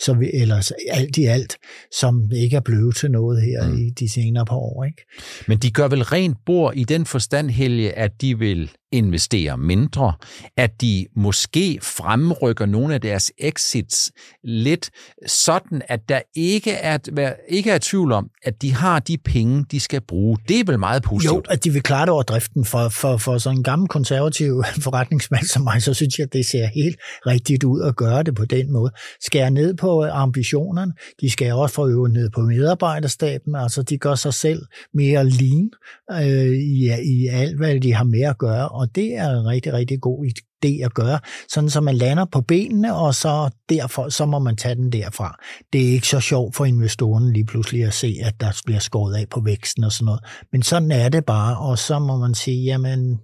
så 0.00 0.14
vi, 0.14 0.30
eller 0.34 0.72
alt 0.90 1.16
i 1.16 1.24
alt, 1.24 1.56
som 1.92 2.30
ikke 2.32 2.56
er 2.56 2.60
blevet 2.60 2.96
til 2.96 3.10
noget 3.10 3.42
her 3.42 3.68
mm. 3.68 3.76
i 3.76 3.90
de 3.90 4.12
senere 4.12 4.46
par 4.46 4.56
år. 4.56 4.84
Ikke? 4.84 5.02
Men 5.48 5.58
de 5.58 5.70
gør 5.70 5.88
vel 5.88 6.02
rent 6.02 6.36
bord 6.46 6.76
i 6.76 6.84
den 6.84 7.06
forstand, 7.06 7.50
Helge, 7.50 7.92
at 7.92 8.20
de 8.20 8.38
vil 8.38 8.70
investere 8.96 9.58
mindre, 9.58 10.12
at 10.56 10.80
de 10.80 11.06
måske 11.16 11.78
fremrykker 11.82 12.66
nogle 12.66 12.94
af 12.94 13.00
deres 13.00 13.32
exits 13.38 14.12
lidt, 14.44 14.90
sådan 15.26 15.82
at 15.88 16.08
der 16.08 16.20
ikke 16.36 16.70
er, 16.70 17.32
ikke 17.48 17.70
er 17.70 17.78
tvivl 17.82 18.12
om, 18.12 18.30
at 18.44 18.62
de 18.62 18.74
har 18.74 18.98
de 18.98 19.18
penge, 19.18 19.64
de 19.70 19.80
skal 19.80 20.00
bruge. 20.00 20.38
Det 20.48 20.60
er 20.60 20.64
vel 20.66 20.78
meget 20.78 21.02
positivt. 21.02 21.34
Jo, 21.34 21.42
at 21.50 21.64
de 21.64 21.70
vil 21.70 21.82
klare 21.82 22.06
det 22.06 22.08
over 22.08 22.22
driften. 22.22 22.64
For, 22.64 22.88
for, 22.88 23.16
for 23.16 23.38
sådan 23.38 23.58
en 23.58 23.62
gammel 23.62 23.88
konservativ 23.88 24.62
forretningsmand 24.86 25.44
som 25.44 25.62
mig, 25.62 25.82
så 25.82 25.94
synes 25.94 26.18
jeg, 26.18 26.24
at 26.24 26.32
det 26.32 26.46
ser 26.46 26.66
helt 26.66 26.96
rigtigt 27.26 27.64
ud 27.64 27.82
at 27.82 27.96
gøre 27.96 28.22
det 28.22 28.34
på 28.34 28.44
den 28.44 28.72
måde. 28.72 28.92
Skære 29.20 29.50
ned 29.50 29.74
på 29.74 30.04
øh, 30.04 30.22
ambitionerne. 30.22 30.92
De 31.20 31.30
skal 31.30 31.52
også 31.52 31.74
få 31.74 31.88
øvet 31.88 32.12
ned 32.12 32.30
på 32.30 32.40
medarbejderstaben. 32.40 33.54
Altså, 33.54 33.82
de 33.82 33.98
gør 33.98 34.14
sig 34.14 34.34
selv 34.34 34.62
mere 34.94 35.30
lean 35.30 35.70
øh, 36.12 36.52
i, 36.52 36.90
i 37.04 37.26
alt, 37.26 37.56
hvad 37.56 37.80
de 37.80 37.94
har 37.94 38.04
med 38.04 38.22
at 38.22 38.38
gøre 38.38 38.68
og 38.68 38.85
det 38.94 39.16
er 39.16 39.30
en 39.30 39.46
rigtig, 39.46 39.72
rigtig 39.72 40.00
god 40.00 40.26
idé 40.26 40.84
at 40.84 40.94
gøre, 40.94 41.18
sådan 41.48 41.70
så 41.70 41.80
man 41.80 41.94
lander 41.94 42.24
på 42.24 42.40
benene, 42.40 42.94
og 42.94 43.14
så 43.14 43.50
derfor, 43.68 44.08
så 44.08 44.26
må 44.26 44.38
man 44.38 44.56
tage 44.56 44.74
den 44.74 44.92
derfra. 44.92 45.38
Det 45.72 45.88
er 45.88 45.92
ikke 45.92 46.08
så 46.08 46.20
sjovt 46.20 46.56
for 46.56 46.64
investorerne 46.64 47.32
lige 47.32 47.46
pludselig 47.46 47.84
at 47.84 47.94
se, 47.94 48.16
at 48.22 48.40
der 48.40 48.60
bliver 48.64 48.80
skåret 48.80 49.14
af 49.14 49.28
på 49.28 49.40
væksten 49.40 49.84
og 49.84 49.92
sådan 49.92 50.04
noget. 50.04 50.20
Men 50.52 50.62
sådan 50.62 50.90
er 50.90 51.08
det 51.08 51.24
bare, 51.24 51.58
og 51.58 51.78
så 51.78 51.98
må 51.98 52.16
man 52.16 52.34
sige, 52.34 52.64
jamen, 52.64 53.20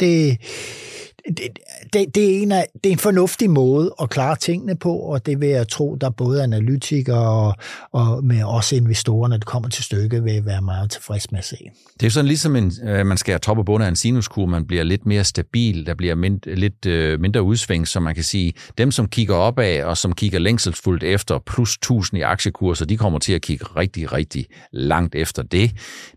det, 0.00 0.38
det, 1.28 1.58
det, 1.92 2.14
det, 2.14 2.36
er 2.36 2.42
en 2.42 2.52
af, 2.52 2.66
det 2.74 2.90
er 2.90 2.92
en 2.92 2.98
fornuftig 2.98 3.50
måde 3.50 3.94
at 4.02 4.10
klare 4.10 4.36
tingene 4.36 4.76
på, 4.76 4.96
og 4.96 5.26
det 5.26 5.40
vil 5.40 5.48
jeg 5.48 5.68
tro, 5.68 5.94
der 5.94 6.10
både 6.10 6.42
analytikere 6.42 7.28
og, 7.28 7.54
og 7.92 8.24
med 8.24 8.44
også 8.44 8.76
investorer, 8.76 9.28
når 9.28 9.36
det 9.36 9.46
kommer 9.46 9.68
til 9.68 9.84
stykke, 9.84 10.22
vil 10.22 10.46
være 10.46 10.62
meget 10.62 10.90
tilfreds 10.90 11.30
med 11.30 11.38
at 11.38 11.44
se. 11.44 11.56
Det 12.00 12.06
er 12.06 12.10
sådan 12.10 12.26
ligesom, 12.26 12.56
en, 12.56 12.72
øh, 12.84 13.06
man 13.06 13.16
skal 13.16 13.40
top 13.40 13.58
og 13.58 13.64
bund 13.64 13.84
af 13.84 13.88
en 13.88 13.96
sinuskur, 13.96 14.46
man 14.46 14.66
bliver 14.66 14.82
lidt 14.82 15.06
mere 15.06 15.24
stabil, 15.24 15.86
der 15.86 15.94
bliver 15.94 16.14
mind, 16.14 16.40
lidt 16.46 16.86
øh, 16.86 17.20
mindre 17.20 17.42
udsving, 17.42 17.88
så 17.88 18.00
man 18.00 18.14
kan 18.14 18.24
sige, 18.24 18.52
dem 18.78 18.90
som 18.90 19.08
kigger 19.08 19.34
opad 19.34 19.82
og 19.82 19.96
som 19.96 20.12
kigger 20.12 20.38
længselsfuldt 20.38 21.02
efter 21.02 21.38
plus 21.38 21.74
1000 21.74 22.18
i 22.18 22.22
aktiekurser, 22.22 22.86
de 22.86 22.96
kommer 22.96 23.18
til 23.18 23.32
at 23.32 23.42
kigge 23.42 23.64
rigtig, 23.64 24.12
rigtig 24.12 24.46
langt 24.72 25.14
efter 25.14 25.42
det. 25.42 25.70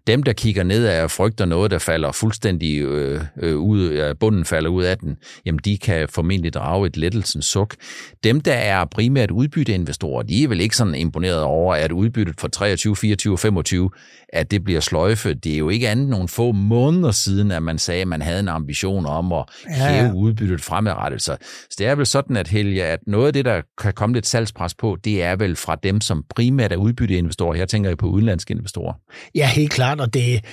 Dem, 0.07 0.23
der 0.23 0.33
kigger 0.33 0.63
nedad 0.63 1.03
og 1.03 1.11
frygter 1.11 1.45
noget, 1.45 1.71
der 1.71 1.77
falder 1.79 2.11
fuldstændig 2.11 2.77
øh, 2.77 3.21
øh, 3.41 3.57
ud, 3.57 4.13
bunden 4.19 4.45
falder 4.45 4.69
ud 4.69 4.83
af 4.83 4.96
den, 4.97 5.17
jamen 5.45 5.59
de 5.65 5.77
kan 5.77 6.09
formentlig 6.09 6.53
drage 6.53 6.87
et 6.87 6.97
lettelsens 6.97 7.45
suk. 7.45 7.75
Dem, 8.23 8.41
der 8.41 8.53
er 8.53 8.85
primært 8.85 9.31
udbytteinvestorer, 9.31 10.23
de 10.23 10.43
er 10.43 10.47
vel 10.47 10.61
ikke 10.61 10.77
sådan 10.77 10.95
imponeret 10.95 11.41
over, 11.41 11.75
at 11.75 11.91
udbyttet 11.91 12.35
for 12.39 12.47
23, 12.47 12.95
24 12.95 13.33
og 13.33 13.39
25, 13.39 13.89
at 14.29 14.51
det 14.51 14.63
bliver 14.63 14.79
sløjfe. 14.79 15.33
Det 15.33 15.53
er 15.53 15.57
jo 15.57 15.69
ikke 15.69 15.89
andet 15.89 16.09
nogle 16.09 16.27
få 16.27 16.51
måneder 16.51 17.11
siden, 17.11 17.51
at 17.51 17.63
man 17.63 17.77
sagde, 17.77 18.01
at 18.01 18.07
man 18.07 18.21
havde 18.21 18.39
en 18.39 18.47
ambition 18.47 19.05
om 19.05 19.33
at 19.33 19.45
hæve 19.67 19.89
ja, 19.89 20.05
ja. 20.05 20.11
udbyttet 20.13 20.61
fremadrettet. 20.61 21.21
Så, 21.21 21.37
så 21.41 21.75
det 21.77 21.87
er 21.87 21.95
vel 21.95 22.05
sådan, 22.05 22.37
at 22.37 22.47
Helge, 22.47 22.83
at 22.83 22.99
noget 23.07 23.27
af 23.27 23.33
det, 23.33 23.45
der 23.45 23.61
kan 23.81 23.93
komme 23.93 24.13
lidt 24.13 24.27
salgspres 24.27 24.73
på, 24.73 24.97
det 25.03 25.23
er 25.23 25.35
vel 25.35 25.55
fra 25.55 25.75
dem, 25.75 26.01
som 26.01 26.23
primært 26.35 26.71
er 26.71 26.77
udbytteinvestorer. 26.77 27.55
Her 27.55 27.65
tænker 27.65 27.89
jeg 27.89 27.97
på 27.97 28.07
udenlandske 28.07 28.51
investorer. 28.51 28.93
Ja, 29.35 29.47
helt 29.47 29.71
klart, 29.71 30.01
og 30.01 30.13
det, 30.13 30.45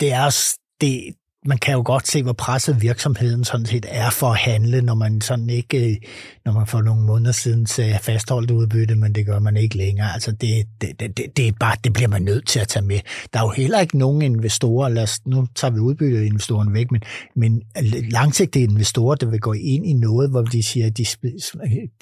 det 0.00 0.12
er 0.12 0.56
det, 0.80 1.14
man 1.46 1.58
kan 1.58 1.74
jo 1.74 1.82
godt 1.84 2.08
se, 2.08 2.22
hvor 2.22 2.32
presset 2.32 2.82
virksomheden 2.82 3.44
sådan 3.44 3.66
set 3.66 3.86
er 3.88 4.10
for 4.10 4.26
at 4.26 4.38
handle, 4.38 4.82
når 4.82 4.94
man 4.94 5.20
sådan 5.20 5.50
ikke, 5.50 5.90
øh, 5.90 5.96
når 6.44 6.52
man 6.52 6.66
for 6.66 6.82
nogle 6.82 7.02
måneder 7.02 7.32
siden 7.32 7.66
sagde 7.66 7.98
fastholdt 8.02 8.50
udbytte, 8.50 8.94
men 8.94 9.14
det 9.14 9.26
gør 9.26 9.38
man 9.38 9.56
ikke 9.56 9.76
længere. 9.76 10.12
Altså 10.14 10.32
det, 10.32 10.66
det, 10.80 11.00
det, 11.00 11.36
det, 11.36 11.48
er 11.48 11.52
bare, 11.60 11.76
det 11.84 11.92
bliver 11.92 12.08
man 12.08 12.22
nødt 12.22 12.46
til 12.46 12.60
at 12.60 12.68
tage 12.68 12.84
med. 12.84 13.00
Der 13.32 13.38
er 13.38 13.44
jo 13.44 13.50
heller 13.50 13.80
ikke 13.80 13.98
nogen 13.98 14.22
investorer, 14.22 14.88
lad 14.88 15.02
os, 15.02 15.26
nu 15.26 15.46
tager 15.54 15.72
vi 15.72 15.78
udbytteinvestorerne 15.78 16.74
væk, 16.74 16.90
men, 16.90 17.02
men 17.36 17.62
langsigtede 18.10 18.64
investorer, 18.64 19.14
der 19.14 19.26
vil 19.26 19.40
gå 19.40 19.52
ind 19.52 19.86
i 19.86 19.92
noget, 19.92 20.30
hvor 20.30 20.42
de 20.42 20.62
siger, 20.62 20.86
at 20.86 20.98
de, 20.98 21.06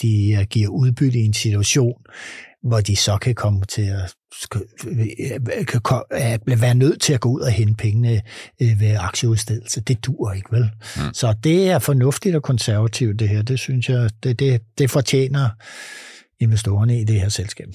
de 0.03 0.47
giver 0.51 0.69
udbytte 0.69 1.19
i 1.19 1.25
en 1.25 1.35
situation, 1.35 1.95
hvor 2.67 2.81
de 2.81 2.97
så 2.97 3.17
kan 3.17 3.35
komme 3.35 3.65
til 3.65 3.83
at 3.83 4.15
kan 5.67 6.61
være 6.61 6.75
nødt 6.75 7.01
til 7.01 7.13
at 7.13 7.21
gå 7.21 7.29
ud 7.29 7.41
og 7.41 7.51
hente 7.51 7.75
pengene 7.75 8.23
øh, 8.63 8.81
ved 8.81 8.97
aktieudstedelse. 8.99 9.81
Det 9.81 10.05
dur 10.05 10.33
ikke, 10.33 10.49
vel? 10.53 10.71
Mm. 10.97 11.03
Så 11.13 11.35
det 11.45 11.71
er 11.71 11.79
fornuftigt 11.79 12.37
og 12.37 12.43
konservativt, 12.43 13.19
det 13.19 13.29
her. 13.29 13.43
Det 13.43 13.59
synes 13.59 13.89
jeg, 13.89 14.11
det, 14.23 14.39
det, 14.39 14.63
det 14.79 14.91
fortjener 14.91 15.49
investorerne 16.41 17.01
i 17.01 17.05
det 17.05 17.21
her 17.21 17.29
selskab. 17.29 17.69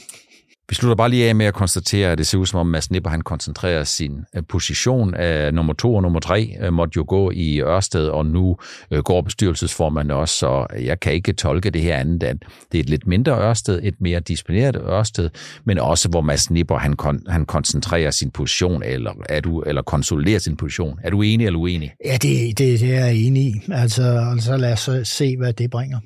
Vi 0.72 0.76
slutter 0.76 0.96
bare 0.96 1.10
lige 1.10 1.30
af 1.30 1.36
med 1.36 1.46
at 1.46 1.54
konstatere, 1.54 2.12
at 2.12 2.18
det 2.18 2.28
ser 2.28 2.38
ud 2.38 2.46
som 2.46 2.60
om 2.60 2.68
Mads 2.68 2.92
Nipper 2.92 3.10
han 3.10 3.22
koncentrerer 3.22 3.84
sin 3.84 4.12
øh, 4.36 4.44
position 4.50 5.14
af 5.14 5.54
nummer 5.54 5.74
to 5.74 5.96
og 5.96 6.02
nummer 6.02 6.20
tre, 6.20 6.56
øh, 6.62 6.74
måtte 6.74 6.98
jo 6.98 7.06
gå 7.08 7.32
i 7.32 7.62
Ørsted, 7.62 8.08
og 8.08 8.26
nu 8.26 8.58
øh, 8.92 9.00
går 9.00 9.22
bestyrelsesformanden 9.22 10.12
også, 10.12 10.36
så 10.36 10.68
jeg 10.80 11.00
kan 11.00 11.14
ikke 11.14 11.34
tolke 11.34 11.70
det 11.70 11.82
her 11.82 11.98
andet 11.98 12.24
at 12.24 12.38
det 12.72 12.78
er 12.78 12.84
et 12.84 12.90
lidt 12.90 13.08
mindre 13.08 13.32
Ørsted, 13.32 13.80
et 13.84 13.96
mere 14.00 14.20
disciplineret 14.20 14.76
Ørsted, 14.76 15.30
men 15.66 15.80
også 15.80 16.10
hvor 16.10 16.22
Mads 16.22 16.52
Nipper 16.52 16.78
han, 16.78 16.94
kon, 16.94 17.22
han 17.28 17.46
koncentrerer 17.46 18.12
sin 18.12 18.32
position, 18.32 18.84
eller, 18.84 19.12
er 19.30 19.40
du, 19.40 19.62
eller 19.62 19.82
konsoliderer 19.82 20.40
sin 20.40 20.58
position. 20.58 21.00
Er 21.04 21.10
du 21.10 21.22
enig 21.22 21.46
eller 21.46 21.60
uenig? 21.60 21.94
Ja, 22.06 22.14
det, 22.14 22.58
det, 22.58 22.80
det 22.80 22.96
er 22.96 23.06
jeg 23.06 23.16
enig 23.16 23.44
i. 23.44 23.62
Altså, 23.72 24.04
altså 24.32 24.58
lad 24.58 24.74
os 24.74 25.08
se, 25.08 25.38
hvad 25.38 25.54
det 25.54 25.70
bringer. 25.70 26.00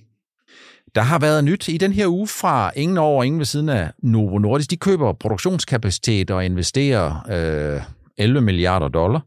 Der 0.95 1.01
har 1.01 1.19
været 1.19 1.43
nyt 1.43 1.67
i 1.67 1.77
den 1.77 1.93
her 1.93 2.07
uge 2.07 2.27
fra 2.27 2.71
ingen 2.75 2.97
over 2.97 3.23
ingen 3.23 3.39
ved 3.39 3.45
siden 3.45 3.69
af 3.69 3.91
Novo 4.03 4.39
Nordisk. 4.39 4.71
De 4.71 4.77
køber 4.77 5.13
produktionskapacitet 5.13 6.31
og 6.31 6.45
investerer 6.45 7.25
øh, 7.75 7.81
11 8.17 8.41
milliarder 8.41 8.87
dollar, 8.87 9.25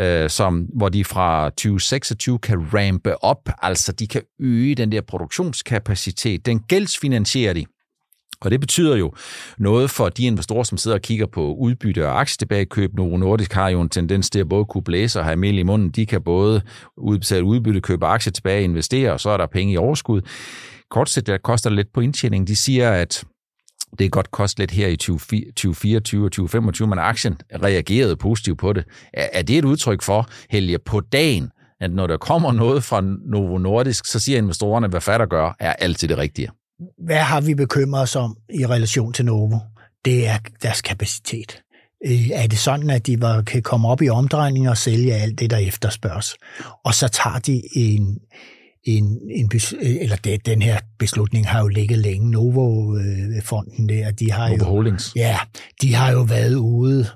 øh, 0.00 0.30
som, 0.30 0.60
hvor 0.60 0.88
de 0.88 1.04
fra 1.04 1.50
2026 1.50 2.38
kan 2.38 2.74
rampe 2.74 3.24
op, 3.24 3.48
altså 3.62 3.92
de 3.92 4.06
kan 4.06 4.22
øge 4.40 4.74
den 4.74 4.92
der 4.92 5.00
produktionskapacitet. 5.00 6.46
Den 6.46 6.60
gældsfinansierer 6.60 7.52
de. 7.52 7.64
Og 8.40 8.50
det 8.50 8.60
betyder 8.60 8.96
jo 8.96 9.12
noget 9.58 9.90
for 9.90 10.08
de 10.08 10.24
investorer, 10.24 10.62
som 10.62 10.78
sidder 10.78 10.96
og 10.96 11.02
kigger 11.02 11.26
på 11.26 11.54
udbytte 11.54 12.06
og 12.06 12.20
aktietilbagekøb. 12.20 12.94
Novo 12.94 13.16
Nordisk 13.16 13.52
har 13.52 13.68
jo 13.68 13.80
en 13.80 13.88
tendens 13.88 14.30
til 14.30 14.38
at 14.38 14.48
både 14.48 14.64
kunne 14.64 14.84
blæse 14.84 15.18
og 15.18 15.24
have 15.24 15.36
mel 15.36 15.58
i 15.58 15.62
munden. 15.62 15.90
De 15.90 16.06
kan 16.06 16.22
både 16.22 16.62
udbetale 16.96 17.44
udbytte, 17.44 17.80
købe 17.80 18.06
aktier 18.06 18.32
tilbage, 18.32 18.64
investere, 18.64 19.12
og 19.12 19.20
så 19.20 19.30
er 19.30 19.36
der 19.36 19.46
penge 19.46 19.72
i 19.72 19.76
overskud 19.76 20.20
kortsigtet 20.90 21.42
koster 21.42 21.70
lidt 21.70 21.92
på 21.94 22.00
indtjening. 22.00 22.48
De 22.48 22.56
siger, 22.56 22.90
at 22.90 23.24
det 23.90 23.98
kan 23.98 24.10
godt 24.10 24.30
koste 24.30 24.60
lidt 24.60 24.70
her 24.70 24.88
i 24.88 24.96
2024 24.96 26.24
og 26.24 26.32
2025, 26.32 26.88
men 26.88 26.98
aktien 26.98 27.36
reagerede 27.62 28.16
positivt 28.16 28.58
på 28.58 28.72
det. 28.72 28.84
Er 29.12 29.42
det 29.42 29.58
et 29.58 29.64
udtryk 29.64 30.02
for, 30.02 30.28
Helge, 30.50 30.78
på 30.78 31.00
dagen, 31.00 31.50
at 31.80 31.90
når 31.90 32.06
der 32.06 32.16
kommer 32.16 32.52
noget 32.52 32.84
fra 32.84 33.00
Novo 33.26 33.58
Nordisk, 33.58 34.06
så 34.06 34.20
siger 34.20 34.38
investorerne, 34.38 34.88
hvad 34.88 35.00
fatter 35.00 35.26
gør, 35.26 35.56
er 35.58 35.72
altid 35.72 36.08
det 36.08 36.18
rigtige? 36.18 36.50
Hvad 37.04 37.18
har 37.18 37.40
vi 37.40 37.54
bekymret 37.54 38.02
os 38.02 38.16
om 38.16 38.36
i 38.54 38.66
relation 38.66 39.12
til 39.12 39.24
Novo? 39.24 39.58
Det 40.04 40.26
er 40.26 40.38
deres 40.62 40.82
kapacitet. 40.82 41.62
Øh, 42.06 42.28
er 42.30 42.46
det 42.46 42.58
sådan, 42.58 42.90
at 42.90 43.06
de 43.06 43.20
var, 43.20 43.42
kan 43.42 43.62
komme 43.62 43.88
op 43.88 44.02
i 44.02 44.08
omdrejning 44.08 44.68
og 44.68 44.76
sælge 44.76 45.14
alt 45.14 45.38
det, 45.38 45.50
der 45.50 45.56
efterspørges? 45.56 46.34
Og 46.84 46.94
så 46.94 47.08
tager 47.08 47.38
de 47.38 47.62
en, 47.72 48.18
en, 48.84 49.18
en 49.30 49.50
eller 49.80 50.16
det, 50.16 50.46
den 50.46 50.62
her 50.62 50.80
beslutning 50.98 51.48
har 51.48 51.60
jo 51.60 51.68
ligget 51.68 51.98
længe. 51.98 52.30
Novo-fonden 52.30 53.88
der, 53.88 54.10
de 54.10 54.32
har 54.32 54.48
Novo 54.48 54.58
jo, 54.58 54.64
Holdings. 54.64 55.12
Ja, 55.16 55.38
de 55.82 55.94
har 55.94 56.12
jo 56.12 56.20
været 56.20 56.54
ude 56.54 57.06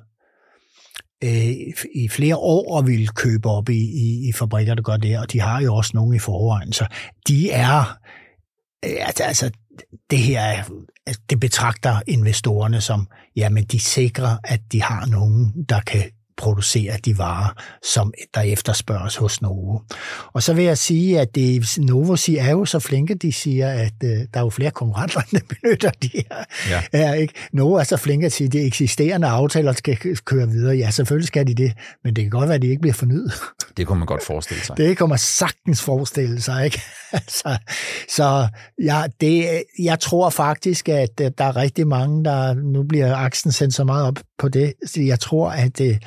øh, 1.25 1.51
i 1.95 2.09
flere 2.09 2.37
år 2.37 2.77
og 2.77 2.87
vil 2.87 3.09
købe 3.09 3.49
op 3.49 3.69
i, 3.69 3.79
i, 3.79 4.29
i 4.29 4.33
fabrikker, 4.33 4.75
der 4.75 4.83
gør 4.83 4.97
det, 4.97 5.19
og 5.19 5.33
de 5.33 5.41
har 5.41 5.61
jo 5.61 5.75
også 5.75 5.91
nogle 5.95 6.17
i 6.17 6.19
forvejen. 6.19 6.73
Så 6.73 6.87
de 7.29 7.51
er, 7.51 7.99
øh, 8.85 9.07
altså, 9.07 9.23
altså 9.23 9.51
det 10.11 10.19
her, 10.19 10.65
det 11.31 11.41
betragter 11.41 12.01
investorerne 12.07 12.81
som, 12.81 13.07
jamen 13.37 13.65
de 13.65 13.81
sikrer, 13.81 14.37
at 14.45 14.61
de 14.73 14.83
har 14.83 15.07
nogen, 15.07 15.65
der 15.69 15.81
kan 15.81 16.03
producere 16.43 16.97
de 17.05 17.19
varer, 17.19 17.63
som 17.83 18.13
der 18.35 18.41
efterspørges 18.41 19.17
hos 19.17 19.43
Novo. 19.43 19.79
Og 20.33 20.43
så 20.43 20.55
vil 20.55 20.65
jeg 20.65 20.79
sige, 20.79 21.21
at 21.21 21.35
det, 21.35 21.79
Novo 21.79 22.17
siger, 22.17 22.43
er 22.43 22.51
jo 22.51 22.65
så 22.65 22.79
flinke, 22.79 23.15
de 23.15 23.33
siger, 23.33 23.69
at 23.69 23.93
uh, 24.05 24.11
der 24.11 24.27
er 24.33 24.41
jo 24.41 24.51
flere 24.51 24.71
konkurrenter, 24.71 25.21
der 25.33 25.41
benytter 25.49 25.91
de 25.91 26.11
her. 26.15 26.45
Ja. 26.71 26.83
Er, 26.93 27.15
ikke? 27.15 27.35
Novo 27.53 27.75
er 27.75 27.85
så 27.85 27.97
flinke 27.97 28.27
at 28.27 28.33
sige, 28.33 28.47
at 28.47 28.53
de 28.53 28.61
eksisterende 28.61 29.27
aftaler 29.27 29.73
skal 29.73 29.97
køre 30.25 30.49
videre. 30.49 30.77
Ja, 30.77 30.91
selvfølgelig 30.91 31.27
skal 31.27 31.47
de 31.47 31.55
det, 31.55 31.73
men 32.05 32.17
det 32.17 32.25
kan 32.25 32.31
godt 32.31 32.49
være, 32.49 32.57
at 32.57 32.63
de 32.63 32.69
ikke 32.69 32.81
bliver 32.81 32.95
fornyet. 32.95 33.33
Det 33.77 33.87
kunne 33.87 33.99
man 33.99 34.07
godt 34.07 34.25
forestille 34.25 34.65
sig. 34.65 34.77
Det 34.77 34.97
kan 34.97 35.09
man 35.09 35.19
sagtens 35.19 35.83
forestille 35.83 36.41
sig, 36.41 36.65
ikke? 36.65 36.83
altså, 37.13 37.57
så 38.09 38.49
ja, 38.83 39.03
det, 39.21 39.63
jeg 39.79 40.01
tror 40.01 40.31
faktisk, 40.31 40.89
at 40.89 41.19
der 41.19 41.45
er 41.45 41.57
rigtig 41.57 41.87
mange, 41.87 42.25
der 42.25 42.55
nu 42.55 42.83
bliver 42.83 43.17
aksen 43.17 43.53
sendt 43.53 43.75
så 43.75 43.85
meget 43.85 44.07
op 44.07 44.19
på 44.39 44.49
det. 44.49 44.75
Jeg 44.97 45.21
tror, 45.21 45.51
at 45.51 45.79
det, 45.79 45.99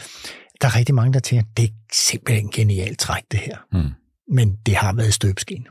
der 0.62 0.68
er 0.68 0.76
rigtig 0.76 0.96
mange, 0.96 1.14
der 1.14 1.20
tænker, 1.20 1.46
det 1.58 1.64
er 1.64 1.74
simpelthen 1.94 2.50
genialt 2.50 3.00
træk, 3.00 3.24
det 3.32 3.40
her. 3.40 3.58
Hmm. 3.72 3.90
Men 4.32 4.56
det 4.66 4.76
har 4.76 4.94
været 4.94 5.14
støbskin. 5.14 5.68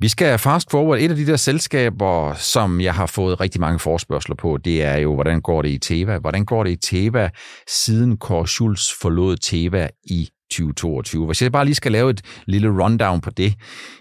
Vi 0.00 0.08
skal 0.08 0.38
fast 0.38 0.70
forward. 0.70 0.98
Et 0.98 1.10
af 1.10 1.16
de 1.16 1.26
der 1.26 1.36
selskaber, 1.36 2.34
som 2.34 2.80
jeg 2.80 2.94
har 2.94 3.06
fået 3.06 3.40
rigtig 3.40 3.60
mange 3.60 3.78
forspørgseler 3.78 4.36
på, 4.36 4.56
det 4.56 4.82
er 4.82 4.96
jo, 4.96 5.14
hvordan 5.14 5.40
går 5.40 5.62
det 5.62 5.68
i 5.68 5.78
Teva? 5.78 6.18
Hvordan 6.18 6.44
går 6.44 6.64
det 6.64 6.70
i 6.70 6.76
Teva, 6.76 7.30
siden 7.68 8.16
Kåre 8.16 8.46
Schulz 8.46 8.92
forlod 9.00 9.36
Teva 9.36 9.88
i 10.04 10.28
2022? 10.50 11.26
Hvis 11.26 11.42
jeg 11.42 11.52
bare 11.52 11.64
lige 11.64 11.74
skal 11.74 11.92
lave 11.92 12.10
et 12.10 12.20
lille 12.46 12.82
rundown 12.82 13.20
på 13.20 13.30
det, 13.30 13.54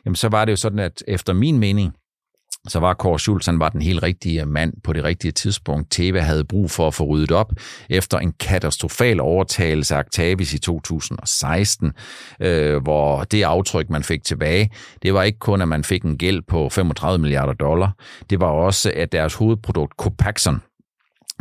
jamen 0.05 0.15
så 0.15 0.29
var 0.29 0.45
det 0.45 0.51
jo 0.51 0.57
sådan, 0.57 0.79
at 0.79 1.03
efter 1.07 1.33
min 1.33 1.59
mening, 1.59 1.93
så 2.67 2.79
var 2.79 2.93
Kåre 2.93 3.19
Schultz, 3.19 3.45
han 3.45 3.59
var 3.59 3.69
den 3.69 3.81
helt 3.81 4.03
rigtige 4.03 4.45
mand 4.45 4.73
på 4.83 4.93
det 4.93 5.03
rigtige 5.03 5.31
tidspunkt. 5.31 5.91
Teva 5.91 6.19
havde 6.19 6.43
brug 6.43 6.71
for 6.71 6.87
at 6.87 6.93
få 6.93 7.03
ryddet 7.03 7.31
op 7.31 7.51
efter 7.89 8.19
en 8.19 8.33
katastrofal 8.39 9.19
overtagelse 9.19 9.95
af 9.95 9.99
Actavis 9.99 10.53
i 10.53 10.59
2016, 10.59 11.93
øh, 12.39 12.83
hvor 12.83 13.23
det 13.23 13.43
aftryk, 13.43 13.89
man 13.89 14.03
fik 14.03 14.23
tilbage, 14.23 14.69
det 15.03 15.13
var 15.13 15.23
ikke 15.23 15.39
kun, 15.39 15.61
at 15.61 15.67
man 15.67 15.83
fik 15.83 16.03
en 16.03 16.17
gæld 16.17 16.41
på 16.47 16.69
35 16.69 17.21
milliarder 17.21 17.53
dollar, 17.53 17.91
det 18.29 18.39
var 18.39 18.47
også, 18.47 18.91
at 18.95 19.11
deres 19.11 19.33
hovedprodukt 19.33 19.93
Copaxon, 19.97 20.61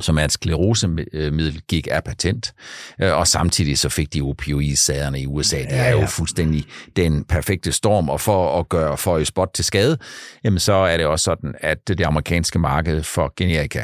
som 0.00 0.18
er 0.18 0.24
et 0.24 0.32
sklerosemiddel, 0.32 1.60
gik 1.68 1.88
af 1.90 2.04
patent. 2.04 2.54
Øh, 3.02 3.12
og 3.12 3.26
samtidig 3.26 3.78
så 3.78 3.88
fik 3.88 4.14
de 4.14 4.22
opioidsaderne 4.22 5.20
i 5.20 5.26
USA. 5.26 5.58
Det 5.58 5.66
er 5.70 5.90
jo 5.90 6.06
fuldstændig 6.06 6.64
den 6.96 7.24
perfekte 7.24 7.72
storm, 7.72 8.08
og 8.08 8.20
for 8.20 8.58
at 8.58 8.68
gøre 8.68 8.96
for 8.96 9.18
et 9.18 9.26
spot 9.26 9.50
til 9.54 9.64
skade, 9.64 9.98
jamen 10.44 10.58
så 10.58 10.72
er 10.72 10.96
det 10.96 11.06
også 11.06 11.24
sådan, 11.24 11.54
at 11.60 11.88
det 11.88 12.00
amerikanske 12.00 12.58
marked 12.58 13.02
for 13.02 13.32
generika 13.36 13.82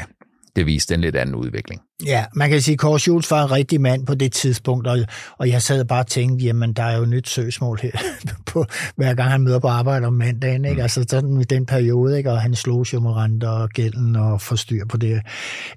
det 0.55 0.65
viste 0.65 0.93
en 0.93 1.01
lidt 1.01 1.15
anden 1.15 1.35
udvikling. 1.35 1.81
Ja, 2.05 2.25
man 2.35 2.49
kan 2.49 2.61
sige, 2.61 2.73
at 2.73 2.79
Kåre 2.79 2.99
Schultz 2.99 3.31
var 3.31 3.43
en 3.43 3.51
rigtig 3.51 3.81
mand 3.81 4.05
på 4.05 4.15
det 4.15 4.31
tidspunkt, 4.31 4.87
og, 4.87 4.99
og 5.37 5.49
jeg 5.49 5.61
sad 5.61 5.85
bare 5.85 5.99
og 5.99 6.07
tænkte, 6.07 6.45
jamen, 6.45 6.73
der 6.73 6.83
er 6.83 6.97
jo 6.97 7.05
nyt 7.05 7.29
søgsmål 7.29 7.79
her, 7.81 7.91
på, 8.51 8.65
hver 8.95 9.13
gang 9.13 9.31
han 9.31 9.41
møder 9.41 9.59
på 9.59 9.67
arbejde 9.67 10.07
om 10.07 10.13
mandagen, 10.13 10.65
ikke? 10.65 10.75
Mm. 10.75 10.81
altså 10.81 11.05
sådan 11.09 11.41
i 11.41 11.43
den 11.43 11.65
periode, 11.65 12.17
ikke? 12.17 12.31
og 12.31 12.41
han 12.41 12.55
slog 12.55 12.93
jo 12.93 12.99
med 12.99 13.11
renter 13.11 13.49
og 13.49 13.69
gælden 13.69 14.15
og 14.15 14.41
forstyr 14.41 14.85
på 14.85 14.97
det. 14.97 15.21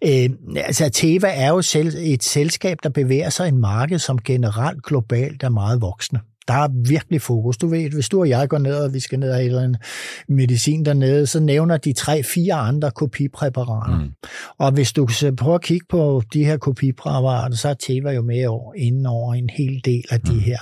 Øh, 0.04 0.30
altså, 0.56 0.90
Teva 0.92 1.28
er 1.34 1.48
jo 1.48 1.62
selv 1.62 1.94
et 1.98 2.22
selskab, 2.22 2.78
der 2.82 2.88
bevæger 2.88 3.30
sig 3.30 3.46
i 3.46 3.48
en 3.48 3.60
marked, 3.60 3.98
som 3.98 4.18
generelt 4.18 4.84
globalt 4.84 5.42
er 5.42 5.48
meget 5.48 5.80
voksende. 5.80 6.20
Der 6.48 6.54
er 6.54 6.68
virkelig 6.88 7.22
fokus. 7.22 7.56
Du 7.56 7.66
ved, 7.66 7.90
hvis 7.90 8.08
du 8.08 8.20
og 8.20 8.28
jeg 8.28 8.48
går 8.48 8.58
ned, 8.58 8.74
og 8.74 8.94
vi 8.94 9.00
skal 9.00 9.18
ned 9.18 9.30
og 9.30 9.36
have 9.36 9.64
en 9.64 9.76
medicin 10.28 10.84
dernede, 10.84 11.26
så 11.26 11.40
nævner 11.40 11.76
de 11.76 11.92
tre-fire 11.92 12.54
andre 12.54 12.90
kopipræparater. 12.90 13.98
Mm. 13.98 14.10
Og 14.58 14.72
hvis 14.72 14.92
du 14.92 15.08
prøver 15.36 15.54
at 15.54 15.62
kigge 15.62 15.86
på 15.90 16.22
de 16.32 16.44
her 16.44 16.56
kopipræparater, 16.56 17.56
så 17.56 17.68
er 17.68 17.74
Teva 17.74 18.10
jo 18.10 18.22
med 18.22 18.46
over, 18.46 18.74
inden 18.74 19.06
over 19.06 19.34
en 19.34 19.50
hel 19.50 19.80
del 19.84 20.04
af 20.10 20.20
de 20.20 20.32
mm. 20.32 20.38
her. 20.38 20.58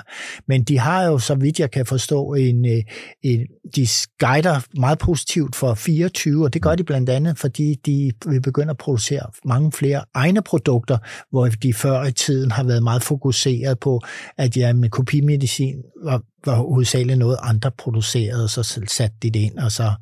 Men 0.48 0.64
de 0.64 0.78
har 0.78 1.04
jo, 1.04 1.18
så 1.18 1.34
vidt 1.34 1.60
jeg 1.60 1.70
kan 1.70 1.86
forstå, 1.86 2.34
en, 2.34 2.66
øh, 2.66 2.82
en, 3.22 3.46
de 3.76 3.86
guider 4.18 4.60
meget 4.80 4.98
positivt 4.98 5.56
for 5.56 5.74
24, 5.74 6.44
og 6.44 6.54
det 6.54 6.62
gør 6.62 6.74
de 6.74 6.84
blandt 6.84 7.10
andet, 7.10 7.38
fordi 7.38 7.74
de 7.86 8.12
vil 8.26 8.42
begynde 8.42 8.70
at 8.70 8.78
producere 8.78 9.26
mange 9.44 9.72
flere 9.72 10.04
egne 10.14 10.42
produkter, 10.42 10.98
hvor 11.30 11.46
de 11.46 11.74
før 11.74 12.04
i 12.04 12.12
tiden 12.12 12.50
har 12.50 12.64
været 12.64 12.82
meget 12.82 13.02
fokuseret 13.02 13.78
på, 13.78 14.00
at 14.38 14.56
ja, 14.56 14.72
med 14.72 14.88
kopimedicin 14.88 15.71
var, 16.04 16.22
var 16.46 16.56
hovedsageligt 16.56 17.18
noget, 17.18 17.36
andre 17.42 17.70
producerede, 17.70 18.48
så 18.48 18.62
satte 18.88 19.16
de 19.22 19.30
det 19.30 19.40
ind, 19.40 19.58
og 19.58 19.72
så... 19.72 19.92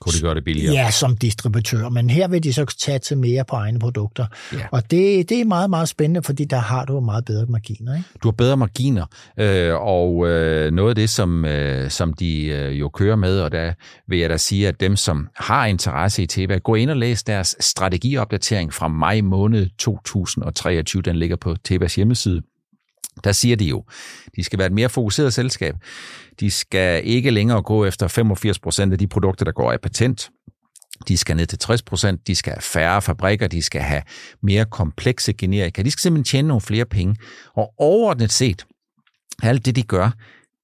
Kunne 0.00 0.12
de 0.12 0.20
gøre 0.20 0.34
det 0.34 0.44
billigere? 0.44 0.74
Ja, 0.74 0.90
som 0.90 1.16
distributør. 1.16 1.88
Men 1.88 2.10
her 2.10 2.28
vil 2.28 2.42
de 2.42 2.52
så 2.52 2.76
tage 2.78 2.98
til 2.98 3.18
mere 3.18 3.44
på 3.44 3.56
egne 3.56 3.78
produkter. 3.78 4.26
Ja. 4.52 4.58
Og 4.72 4.90
det, 4.90 5.28
det 5.28 5.40
er 5.40 5.44
meget, 5.44 5.70
meget 5.70 5.88
spændende, 5.88 6.22
fordi 6.22 6.44
der 6.44 6.58
har 6.58 6.84
du 6.84 7.00
meget 7.00 7.24
bedre 7.24 7.46
marginer. 7.46 7.96
Ikke? 7.96 8.08
Du 8.22 8.28
har 8.28 8.32
bedre 8.32 8.56
marginer, 8.56 9.06
øh, 9.38 9.74
og 9.74 10.28
øh, 10.28 10.72
noget 10.72 10.90
af 10.90 10.94
det, 10.94 11.10
som, 11.10 11.44
øh, 11.44 11.90
som 11.90 12.12
de 12.12 12.44
øh, 12.44 12.80
jo 12.80 12.88
kører 12.88 13.16
med, 13.16 13.40
og 13.40 13.52
der 13.52 13.72
vil 14.08 14.18
jeg 14.18 14.30
da 14.30 14.36
sige, 14.36 14.68
at 14.68 14.80
dem, 14.80 14.96
som 14.96 15.28
har 15.36 15.66
interesse 15.66 16.22
i 16.22 16.26
Teva, 16.26 16.58
gå 16.58 16.74
ind 16.74 16.90
og 16.90 16.96
læs 16.96 17.22
deres 17.22 17.56
strategiopdatering 17.60 18.74
fra 18.74 18.88
maj 18.88 19.20
måned 19.20 19.68
2023. 19.78 21.02
Den 21.02 21.16
ligger 21.16 21.36
på 21.36 21.56
Tevas 21.64 21.94
hjemmeside 21.94 22.42
der 23.24 23.32
siger 23.32 23.56
de 23.56 23.64
jo, 23.64 23.84
de 24.36 24.44
skal 24.44 24.58
være 24.58 24.66
et 24.66 24.72
mere 24.72 24.88
fokuseret 24.88 25.32
selskab. 25.32 25.74
De 26.40 26.50
skal 26.50 27.06
ikke 27.06 27.30
længere 27.30 27.62
gå 27.62 27.84
efter 27.84 28.08
85 28.08 28.58
procent 28.58 28.92
af 28.92 28.98
de 28.98 29.06
produkter, 29.06 29.44
der 29.44 29.52
går 29.52 29.72
af 29.72 29.80
patent. 29.80 30.30
De 31.08 31.16
skal 31.16 31.36
ned 31.36 31.46
til 31.46 31.58
60 31.58 31.82
procent, 31.82 32.26
de 32.26 32.34
skal 32.34 32.52
have 32.52 32.62
færre 32.62 33.02
fabrikker, 33.02 33.46
de 33.46 33.62
skal 33.62 33.80
have 33.80 34.02
mere 34.42 34.64
komplekse 34.64 35.32
generika, 35.32 35.82
de 35.82 35.90
skal 35.90 36.00
simpelthen 36.00 36.24
tjene 36.24 36.48
nogle 36.48 36.60
flere 36.60 36.84
penge. 36.84 37.16
Og 37.56 37.72
overordnet 37.78 38.32
set, 38.32 38.66
alt 39.42 39.66
det 39.66 39.76
de 39.76 39.82
gør, 39.82 40.10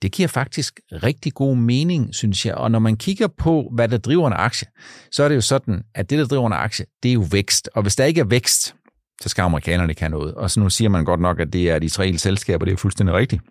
det 0.02 0.12
giver 0.12 0.28
faktisk 0.28 0.80
rigtig 0.92 1.32
god 1.32 1.56
mening, 1.56 2.14
synes 2.14 2.46
jeg. 2.46 2.54
Og 2.54 2.70
når 2.70 2.78
man 2.78 2.96
kigger 2.96 3.28
på, 3.38 3.70
hvad 3.74 3.88
der 3.88 3.98
driver 3.98 4.26
en 4.26 4.32
aktie, 4.32 4.68
så 5.12 5.22
er 5.22 5.28
det 5.28 5.34
jo 5.34 5.40
sådan, 5.40 5.82
at 5.94 6.10
det, 6.10 6.18
der 6.18 6.26
driver 6.26 6.46
en 6.46 6.52
aktie, 6.52 6.86
det 7.02 7.08
er 7.08 7.12
jo 7.12 7.24
vækst. 7.30 7.70
Og 7.74 7.82
hvis 7.82 7.96
der 7.96 8.04
ikke 8.04 8.20
er 8.20 8.24
vækst, 8.24 8.74
så 9.22 9.28
skal 9.28 9.42
amerikanerne 9.42 9.92
ikke 9.92 10.02
have 10.02 10.10
noget. 10.10 10.34
Og 10.34 10.50
så 10.50 10.60
nu 10.60 10.70
siger 10.70 10.88
man 10.88 11.04
godt 11.04 11.20
nok, 11.20 11.40
at 11.40 11.52
det 11.52 11.70
er 11.70 11.78
de 11.78 11.90
selskab, 11.90 12.18
selskaber, 12.18 12.64
det 12.64 12.72
er 12.72 12.76
fuldstændig 12.76 13.14
rigtigt. 13.14 13.42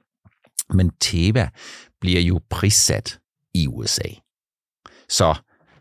Men 0.74 0.92
Teva 1.00 1.50
bliver 2.02 2.22
jo 2.22 2.42
prissat 2.50 3.20
i 3.54 3.68
USA. 3.68 4.10
Så 5.10 5.36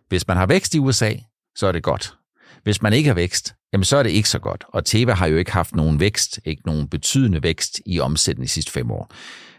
hvis 0.08 0.28
man 0.28 0.36
har 0.36 0.46
vækst 0.46 0.74
i 0.74 0.78
USA, 0.78 1.12
så 1.56 1.66
er 1.66 1.72
det 1.72 1.82
godt. 1.82 2.14
Hvis 2.62 2.82
man 2.82 2.92
ikke 2.92 3.08
har 3.08 3.14
vækst, 3.14 3.54
jamen 3.72 3.84
så 3.84 3.96
er 3.96 4.02
det 4.02 4.10
ikke 4.10 4.28
så 4.28 4.38
godt. 4.38 4.64
Og 4.68 4.84
Teva 4.84 5.12
har 5.12 5.26
jo 5.26 5.36
ikke 5.36 5.52
haft 5.52 5.74
nogen 5.74 6.00
vækst, 6.00 6.40
ikke 6.44 6.62
nogen 6.66 6.88
betydende 6.88 7.42
vækst 7.42 7.80
i 7.86 8.00
omsætning 8.00 8.44
de 8.44 8.52
sidste 8.52 8.72
fem 8.72 8.90
år. 8.90 9.12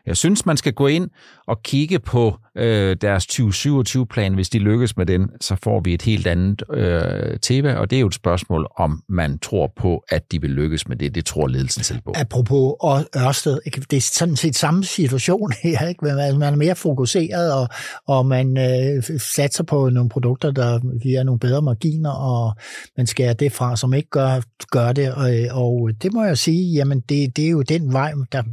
Jeg 0.07 0.17
synes, 0.17 0.45
man 0.45 0.57
skal 0.57 0.73
gå 0.73 0.87
ind 0.87 1.09
og 1.47 1.63
kigge 1.63 1.99
på 1.99 2.35
øh, 2.57 2.97
deres 3.01 3.25
2027-plan. 3.25 4.33
Hvis 4.33 4.49
de 4.49 4.59
lykkes 4.59 4.97
med 4.97 5.05
den, 5.05 5.29
så 5.41 5.55
får 5.63 5.79
vi 5.79 5.93
et 5.93 6.01
helt 6.01 6.27
andet 6.27 6.63
øh, 6.73 7.39
tema, 7.41 7.73
og 7.73 7.89
det 7.89 7.95
er 7.95 7.99
jo 7.99 8.07
et 8.07 8.13
spørgsmål, 8.13 8.67
om 8.77 9.01
man 9.09 9.39
tror 9.39 9.73
på, 9.75 10.03
at 10.09 10.31
de 10.31 10.41
vil 10.41 10.49
lykkes 10.49 10.87
med 10.87 10.97
det. 10.97 11.15
Det 11.15 11.25
tror 11.25 11.47
ledelsen 11.47 11.83
selv 11.83 11.99
på. 12.05 12.13
Apropos 12.15 12.73
Ørsted, 13.15 13.59
det 13.89 13.97
er 13.97 14.01
sådan 14.01 14.35
set 14.35 14.55
samme 14.55 14.83
situation 14.83 15.51
her. 15.63 15.87
Ikke? 15.87 16.05
Man 16.05 16.41
er 16.41 16.55
mere 16.55 16.75
fokuseret, 16.75 17.53
og, 17.53 17.67
og 18.07 18.25
man 18.25 18.57
øh, 18.57 19.03
satser 19.35 19.63
på 19.63 19.89
nogle 19.89 20.09
produkter, 20.09 20.51
der 20.51 20.99
giver 20.99 21.23
nogle 21.23 21.39
bedre 21.39 21.61
marginer, 21.61 22.11
og 22.11 22.55
man 22.97 23.07
skærer 23.07 23.33
det 23.33 23.51
fra, 23.51 23.75
som 23.75 23.93
ikke 23.93 24.09
gør, 24.09 24.41
gør 24.71 24.91
det. 24.91 25.13
Og, 25.13 25.63
og 25.63 25.91
det 26.01 26.13
må 26.13 26.23
jeg 26.23 26.37
sige, 26.37 26.73
jamen 26.73 26.99
det, 26.99 27.37
det 27.37 27.45
er 27.45 27.49
jo 27.49 27.61
den 27.61 27.93
vej, 27.93 28.13
der 28.31 28.43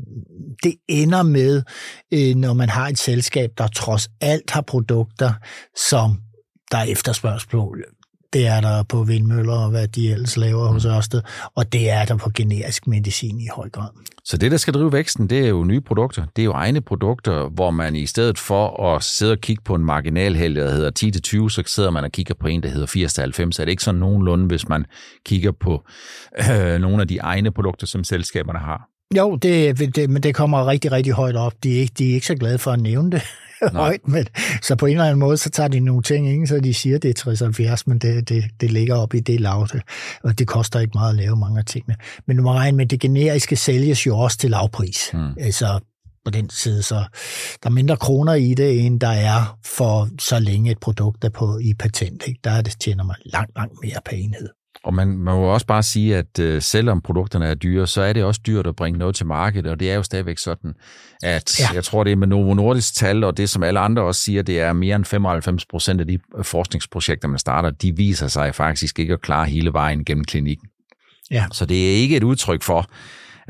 det 0.63 0.75
ender 0.89 1.23
med, 1.23 1.40
øh, 2.13 2.35
når 2.35 2.53
man 2.53 2.69
har 2.69 2.89
et 2.89 2.99
selskab, 2.99 3.51
der 3.59 3.67
trods 3.67 4.09
alt 4.21 4.51
har 4.51 4.61
produkter, 4.61 5.33
som 5.77 6.19
der 6.71 6.79
er 6.79 6.85
efterspørgsel 6.85 7.49
på. 7.51 7.75
Det 8.33 8.47
er 8.47 8.61
der 8.61 8.83
på 8.83 9.05
vindmøller 9.05 9.53
og 9.53 9.71
hvad 9.71 9.89
de 9.89 10.13
ellers 10.13 10.37
laver 10.37 10.67
hos 10.67 10.85
mm. 10.85 10.91
Ørsted, 10.91 11.23
og 11.55 11.73
det 11.73 11.91
er 11.91 12.05
der 12.05 12.17
på 12.17 12.31
generisk 12.35 12.87
medicin 12.87 13.41
i 13.41 13.49
høj 13.55 13.69
grad. 13.69 13.89
Så 14.25 14.37
det, 14.37 14.51
der 14.51 14.57
skal 14.57 14.75
drive 14.75 14.93
væksten, 14.93 15.31
det 15.31 15.39
er 15.39 15.49
jo 15.49 15.65
nye 15.65 15.81
produkter. 15.81 16.25
Det 16.37 16.43
er 16.43 16.45
jo 16.45 16.53
egne 16.53 16.81
produkter, 16.81 17.49
hvor 17.49 17.71
man 17.71 17.97
i 17.97 18.07
stedet 18.07 18.39
for 18.39 18.95
at 18.95 19.03
sidde 19.03 19.33
og 19.33 19.39
kigge 19.39 19.63
på 19.65 19.75
en 19.75 19.85
marginalhælde, 19.85 20.61
der 20.61 20.71
hedder 20.71 21.45
10-20, 21.47 21.49
så 21.49 21.63
sidder 21.67 21.91
man 21.91 22.05
og 22.05 22.13
kigger 22.13 22.35
på 22.35 22.49
en, 22.49 22.63
der 22.63 22.69
hedder 22.69 22.87
80-90. 22.87 23.53
Så 23.53 23.63
er 23.63 23.65
det 23.65 23.71
ikke 23.71 23.83
sådan 23.83 24.01
nogenlunde, 24.01 24.47
hvis 24.47 24.69
man 24.69 24.87
kigger 25.27 25.53
på 25.53 25.85
øh, 26.51 26.81
nogle 26.81 27.01
af 27.01 27.09
de 27.09 27.19
egne 27.19 27.51
produkter, 27.51 27.87
som 27.87 28.05
selskaberne 28.05 28.59
har. 28.59 28.90
Jo, 29.17 29.37
det, 29.37 29.79
det, 29.97 30.11
men 30.11 30.23
det 30.23 30.35
kommer 30.35 30.67
rigtig, 30.67 30.93
rigtig 30.93 31.13
højt 31.13 31.37
op. 31.37 31.53
De 31.65 31.77
er 31.77 31.81
ikke, 31.81 31.95
de 31.99 32.11
er 32.11 32.15
ikke 32.15 32.27
så 32.27 32.35
glade 32.35 32.59
for 32.59 32.71
at 32.71 32.81
nævne 32.81 33.11
det 33.11 33.23
højt, 33.73 34.09
men, 34.09 34.27
så 34.63 34.77
på 34.77 34.87
en 34.87 34.93
eller 34.93 35.05
anden 35.05 35.19
måde, 35.19 35.37
så 35.37 35.51
tager 35.51 35.69
de 35.69 35.81
nogle 35.81 36.03
ting, 36.03 36.29
ikke? 36.31 36.47
så 36.47 36.61
de 36.61 36.75
siger, 36.75 36.99
det 36.99 37.27
er 37.27 37.75
60-70, 37.77 37.83
men 37.87 37.99
det, 37.99 38.29
det, 38.29 38.45
det 38.61 38.71
ligger 38.73 38.95
op 38.95 39.15
i 39.15 39.21
det 39.21 39.41
lavte, 39.41 39.83
og 40.25 40.39
det 40.39 40.47
koster 40.47 40.81
ikke 40.81 40.93
meget 40.95 41.11
at 41.11 41.17
lave 41.17 41.37
mange 41.37 41.59
af 41.59 41.65
tingene. 41.65 41.97
Men 42.27 42.37
du 42.37 42.43
må 42.43 42.53
regne 42.53 42.77
med, 42.77 42.87
det 42.87 43.01
generiske 43.01 43.57
sælges 43.57 44.07
jo 44.07 44.19
også 44.19 44.39
til 44.39 44.51
lavpris. 44.51 45.11
Mm. 45.13 45.33
Altså, 45.41 45.81
på 46.25 46.31
den 46.31 46.51
side, 46.51 46.83
så 46.83 46.95
der 47.63 47.71
er 47.71 47.71
mindre 47.71 47.97
kroner 47.97 48.35
i 48.35 48.55
det, 48.55 48.87
end 48.87 49.01
der 49.01 49.09
er 49.09 49.59
for 49.65 50.09
så 50.19 50.39
længe 50.39 50.71
et 50.71 50.79
produkt 50.79 51.25
er 51.25 51.29
på 51.29 51.59
i 51.59 51.75
patent. 51.75 52.23
Ikke? 52.27 52.41
Der 52.45 52.51
er 52.51 52.63
det, 52.63 52.81
tjener 52.81 53.05
man 53.05 53.17
langt, 53.25 53.57
langt 53.57 53.75
mere 53.83 54.01
per 54.05 54.17
enhed. 54.17 54.49
Og 54.85 54.95
man, 54.95 55.09
man 55.09 55.35
må 55.35 55.43
også 55.43 55.67
bare 55.67 55.83
sige, 55.83 56.17
at 56.17 56.39
øh, 56.39 56.63
selvom 56.63 57.01
produkterne 57.01 57.47
er 57.47 57.55
dyre, 57.55 57.87
så 57.87 58.03
er 58.03 58.13
det 58.13 58.25
også 58.25 58.41
dyrt 58.47 58.67
at 58.67 58.77
bringe 58.77 58.99
noget 58.99 59.15
til 59.15 59.27
markedet, 59.27 59.71
og 59.71 59.81
det 59.81 59.91
er 59.91 59.95
jo 59.95 60.03
stadigvæk 60.03 60.39
sådan, 60.39 60.75
at 61.23 61.61
ja. 61.61 61.69
jeg 61.75 61.85
tror, 61.85 62.05
det 62.05 62.13
er 62.13 62.17
med 62.17 62.27
Novo 62.27 62.55
Nordisk 62.55 62.95
tal, 62.95 63.25
og 63.25 63.37
det 63.37 63.51
som 63.51 63.63
alle 63.63 63.81
andre 63.81 64.03
også 64.03 64.21
siger, 64.21 64.43
det 64.43 64.61
er 64.61 64.73
mere 64.73 64.97
end 64.97 65.05
95 65.05 65.67
procent 65.67 66.01
af 66.01 66.07
de 66.07 66.19
forskningsprojekter, 66.43 67.29
man 67.29 67.39
starter, 67.39 67.71
de 67.71 67.97
viser 67.97 68.29
sig 68.29 68.55
faktisk 68.55 68.99
ikke 68.99 69.13
at 69.13 69.21
klare 69.21 69.47
hele 69.47 69.73
vejen 69.73 70.05
gennem 70.05 70.25
klinikken. 70.25 70.69
Ja. 71.31 71.47
Så 71.53 71.67
det 71.67 71.91
er 71.91 71.97
ikke 71.97 72.17
et 72.17 72.23
udtryk 72.23 72.63
for, 72.63 72.91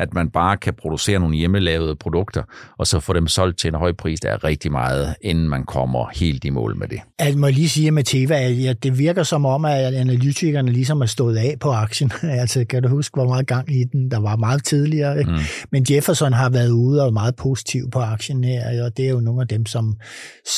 at 0.01 0.15
man 0.15 0.31
bare 0.31 0.57
kan 0.57 0.75
producere 0.75 1.19
nogle 1.19 1.37
hjemmelavede 1.37 1.97
produkter, 1.97 2.43
og 2.79 2.87
så 2.87 3.01
få 3.01 3.13
dem 3.13 3.27
solgt 3.27 3.59
til 3.59 3.69
en 3.69 3.75
høj 3.75 3.93
pris, 3.93 4.21
der 4.21 4.31
er 4.31 4.45
rigtig 4.45 4.73
meget, 4.73 5.15
inden 5.23 5.49
man 5.49 5.65
kommer 5.65 6.07
helt 6.15 6.45
i 6.45 6.51
mål 6.51 6.77
med 6.77 6.89
det. 6.89 7.01
Jeg 7.21 7.39
må 7.39 7.49
lige 7.49 7.69
sige 7.69 7.91
med 7.91 8.05
Teva, 8.05 8.35
at 8.71 8.83
det 8.83 8.99
virker 8.99 9.23
som 9.23 9.47
om, 9.47 9.65
at 9.65 9.95
analytikerne 9.95 10.73
ligesom 10.73 11.01
er 11.01 11.07
stået 11.07 11.37
af 11.37 11.57
på 11.61 11.71
aktien. 11.71 12.13
altså, 12.43 12.65
kan 12.65 12.83
du 12.83 12.89
huske, 12.89 13.15
hvor 13.15 13.29
meget 13.29 13.47
gang 13.47 13.73
i 13.73 13.85
den? 13.85 14.11
Der 14.11 14.19
var 14.21 14.37
meget 14.37 14.65
tidligere. 14.65 15.23
Mm. 15.23 15.33
Men 15.73 15.87
Jefferson 15.91 16.33
har 16.33 16.51
været 16.51 16.71
ude 16.71 17.05
og 17.05 17.13
meget 17.13 17.37
positiv 17.37 17.91
på 17.91 17.99
aktien 17.99 18.45
her, 18.45 18.85
og 18.85 18.97
det 18.97 19.05
er 19.05 19.11
jo 19.11 19.21
nogle 19.21 19.41
af 19.41 19.49
dem, 19.49 19.67
som, 19.67 19.97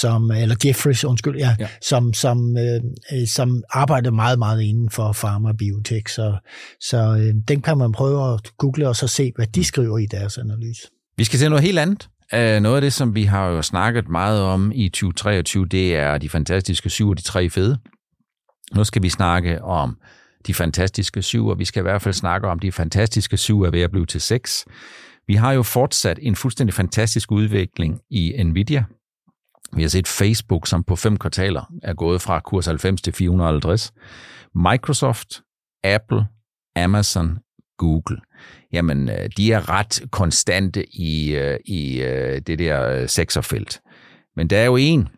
som 0.01 0.31
eller 0.31 0.57
Jeffries, 0.65 1.05
undskyld, 1.05 1.37
ja, 1.37 1.57
ja. 1.61 1.67
Som, 1.83 2.13
som, 2.13 2.57
øh, 2.59 2.81
som 3.27 3.63
arbejder 3.71 4.11
meget, 4.11 4.39
meget 4.39 4.63
inden 4.63 4.91
for 4.91 5.13
pharma 5.13 5.49
og 5.49 5.57
biotech. 5.57 6.15
Så, 6.15 6.37
så 6.81 7.17
øh, 7.21 7.35
den 7.49 7.61
kan 7.61 7.79
man 7.79 7.93
prøve 7.93 8.35
at 8.35 8.41
google 8.59 8.89
og 8.89 8.97
så 8.97 9.07
se, 9.07 9.32
hvad 9.37 9.47
de 9.47 9.65
skriver 9.65 9.99
i 9.99 10.07
deres 10.07 10.39
analyse. 10.39 10.89
Vi 11.17 11.25
skal 11.25 11.39
til 11.39 11.51
noget 11.51 11.65
helt 11.65 11.79
andet. 11.79 12.09
Øh, 12.35 12.61
noget 12.61 12.77
af 12.77 12.83
det, 12.83 12.93
som 12.93 13.15
vi 13.15 13.23
har 13.23 13.47
jo 13.47 13.63
snakket 13.63 14.09
meget 14.09 14.41
om 14.41 14.73
i 14.75 14.89
2023, 14.89 15.67
det 15.67 15.97
er 15.97 16.19
de 16.19 16.29
fantastiske 16.29 16.91
syv 16.91 17.09
og 17.09 17.19
de 17.19 17.23
tre 17.23 17.51
fede. 17.51 17.79
Nu 18.75 18.85
skal 18.85 19.03
vi 19.03 19.09
snakke 19.09 19.63
om 19.63 19.97
de 20.47 20.55
fantastiske 20.55 21.23
syv, 21.23 21.47
og 21.47 21.59
vi 21.59 21.65
skal 21.65 21.81
i 21.81 21.83
hvert 21.83 22.03
fald 22.03 22.15
snakke 22.15 22.49
om 22.49 22.59
de 22.59 22.73
fantastiske 22.73 23.37
syv 23.37 23.61
er 23.61 23.71
ved 23.71 23.81
at 23.81 23.91
blive 23.91 24.07
til 24.07 24.21
seks. 24.21 24.65
Vi 25.27 25.35
har 25.35 25.53
jo 25.53 25.63
fortsat 25.63 26.19
en 26.23 26.37
fuldstændig 26.37 26.75
fantastisk 26.75 27.33
udvikling 27.33 28.01
i 28.11 28.43
Nvidia. 28.45 28.85
Vi 29.77 29.83
har 29.83 29.89
set 29.89 30.09
Facebook, 30.09 30.67
som 30.67 30.85
på 30.85 30.97
fem 30.97 31.17
kvartaler 31.17 31.73
er 31.83 31.95
gået 31.95 32.21
fra 32.21 32.41
kurs 32.41 32.67
90 32.67 33.03
til 33.03 33.13
450. 33.13 33.93
Microsoft, 34.55 35.29
Apple, 35.85 36.27
Amazon, 36.77 37.39
Google 37.83 38.17
jamen 38.73 39.09
øh, 39.09 39.29
de 39.37 39.53
er 39.53 39.71
ret 39.71 40.03
konstante 40.11 40.85
i, 40.95 41.31
øh, 41.31 41.59
i 41.65 42.03
øh, 42.03 42.41
det 42.47 42.59
der 42.59 43.07
sekserfelt. 43.07 43.81
Men 44.37 44.51
der 44.51 44.59
er 44.59 44.65
jo 44.65 44.77
en, 44.77 45.09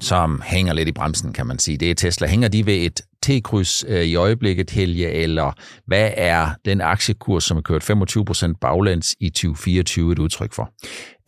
som 0.00 0.42
hænger 0.44 0.72
lidt 0.72 0.88
i 0.88 0.92
bremsen, 0.92 1.32
kan 1.32 1.46
man 1.46 1.58
sige. 1.58 1.76
Det 1.76 1.90
er 1.90 1.94
Tesla. 1.94 2.26
Hænger 2.26 2.48
de 2.48 2.66
ved 2.66 2.74
et 2.74 3.00
T-kryds 3.26 3.82
i 3.82 4.14
øjeblikket, 4.14 4.70
Helge, 4.70 5.10
eller 5.10 5.52
hvad 5.86 6.10
er 6.16 6.50
den 6.64 6.80
aktiekurs, 6.80 7.44
som 7.44 7.56
er 7.56 7.60
kørt 7.60 7.90
25% 7.90 8.52
baglæns 8.60 9.16
i 9.20 9.30
2024 9.30 10.12
et 10.12 10.18
udtryk 10.18 10.52
for? 10.52 10.72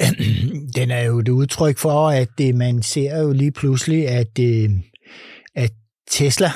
Den 0.77 0.91
er 0.91 1.03
jo 1.03 1.19
et 1.19 1.29
udtryk 1.29 1.79
for, 1.79 2.09
at 2.09 2.55
man 2.55 2.83
ser 2.83 3.23
jo 3.23 3.33
lige 3.33 3.53
pludselig, 3.53 4.09
at, 4.09 4.39
at 5.55 5.71
Tesla 6.11 6.51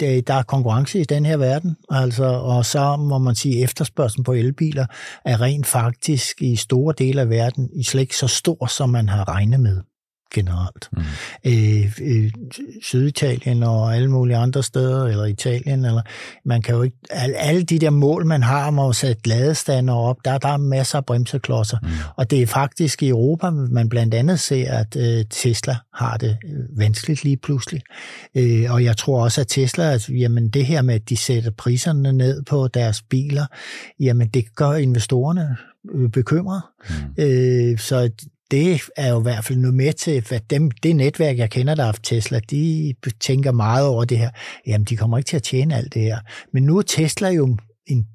det, 0.00 0.26
der 0.28 0.34
er 0.34 0.42
konkurrence 0.42 1.00
i 1.00 1.04
den 1.04 1.26
her 1.26 1.36
verden, 1.36 1.76
altså, 1.90 2.24
og 2.24 2.66
så 2.66 2.96
må 2.96 3.18
man 3.18 3.34
sige, 3.34 3.62
efterspørgselen 3.62 4.24
på 4.24 4.32
elbiler 4.32 4.86
er 5.24 5.40
rent 5.40 5.66
faktisk 5.66 6.42
i 6.42 6.56
store 6.56 6.94
dele 6.98 7.20
af 7.20 7.30
verden 7.30 7.70
i 7.72 7.82
slet 7.82 8.00
ikke 8.00 8.16
så 8.16 8.28
stor, 8.28 8.66
som 8.66 8.90
man 8.90 9.08
har 9.08 9.28
regnet 9.28 9.60
med 9.60 9.80
generelt. 10.34 10.88
Mm. 10.92 11.02
Øh, 11.44 11.98
øh, 12.02 12.30
Syditalien 12.82 13.62
og 13.62 13.96
alle 13.96 14.10
mulige 14.10 14.36
andre 14.36 14.62
steder, 14.62 15.06
eller 15.06 15.24
Italien, 15.24 15.84
eller 15.84 16.02
man 16.44 16.62
kan 16.62 16.74
jo 16.74 16.82
ikke, 16.82 16.96
alle, 17.10 17.36
alle 17.36 17.62
de 17.62 17.78
der 17.78 17.90
mål, 17.90 18.26
man 18.26 18.42
har 18.42 18.66
om 18.66 18.78
at 18.78 18.96
sætte 18.96 19.28
ladestander 19.28 19.94
op, 19.94 20.16
der, 20.24 20.38
der 20.38 20.48
er 20.48 20.56
masser 20.56 20.98
af 20.98 21.04
bremseklodser. 21.04 21.78
Mm. 21.82 21.88
Og 22.16 22.30
det 22.30 22.42
er 22.42 22.46
faktisk 22.46 23.02
i 23.02 23.08
Europa, 23.08 23.50
man 23.50 23.88
blandt 23.88 24.14
andet 24.14 24.40
ser, 24.40 24.72
at 24.72 24.96
øh, 24.96 25.24
Tesla 25.30 25.76
har 25.94 26.16
det 26.16 26.36
vanskeligt 26.76 27.24
lige 27.24 27.36
pludselig. 27.36 27.82
Øh, 28.34 28.72
og 28.72 28.84
jeg 28.84 28.96
tror 28.96 29.22
også, 29.22 29.40
at 29.40 29.48
Tesla, 29.48 29.92
at, 29.92 30.08
jamen 30.08 30.48
det 30.48 30.66
her 30.66 30.82
med, 30.82 30.94
at 30.94 31.08
de 31.08 31.16
sætter 31.16 31.50
priserne 31.50 32.12
ned 32.12 32.42
på 32.42 32.68
deres 32.68 33.02
biler, 33.02 33.46
jamen 34.00 34.28
det 34.28 34.54
gør 34.54 34.72
investorerne 34.72 35.56
øh, 35.94 36.10
bekymret. 36.10 36.62
Mm. 36.88 37.24
Øh, 37.24 37.78
så 37.78 38.10
det 38.50 38.82
er 38.96 39.10
jo 39.10 39.20
i 39.20 39.22
hvert 39.22 39.44
fald 39.44 39.58
noget 39.58 39.74
med 39.74 39.92
til, 39.92 40.24
at 40.30 40.50
dem, 40.50 40.70
det 40.70 40.96
netværk, 40.96 41.38
jeg 41.38 41.50
kender, 41.50 41.74
der 41.74 41.82
har 41.82 41.88
haft 41.88 42.04
Tesla, 42.04 42.40
de 42.50 42.94
tænker 43.20 43.52
meget 43.52 43.86
over 43.86 44.04
det 44.04 44.18
her. 44.18 44.30
Jamen, 44.66 44.84
de 44.84 44.96
kommer 44.96 45.18
ikke 45.18 45.28
til 45.28 45.36
at 45.36 45.42
tjene 45.42 45.76
alt 45.76 45.94
det 45.94 46.02
her. 46.02 46.18
Men 46.52 46.62
nu 46.62 46.78
er 46.78 46.82
Tesla 46.82 47.28
jo 47.28 47.58
en 47.86 48.06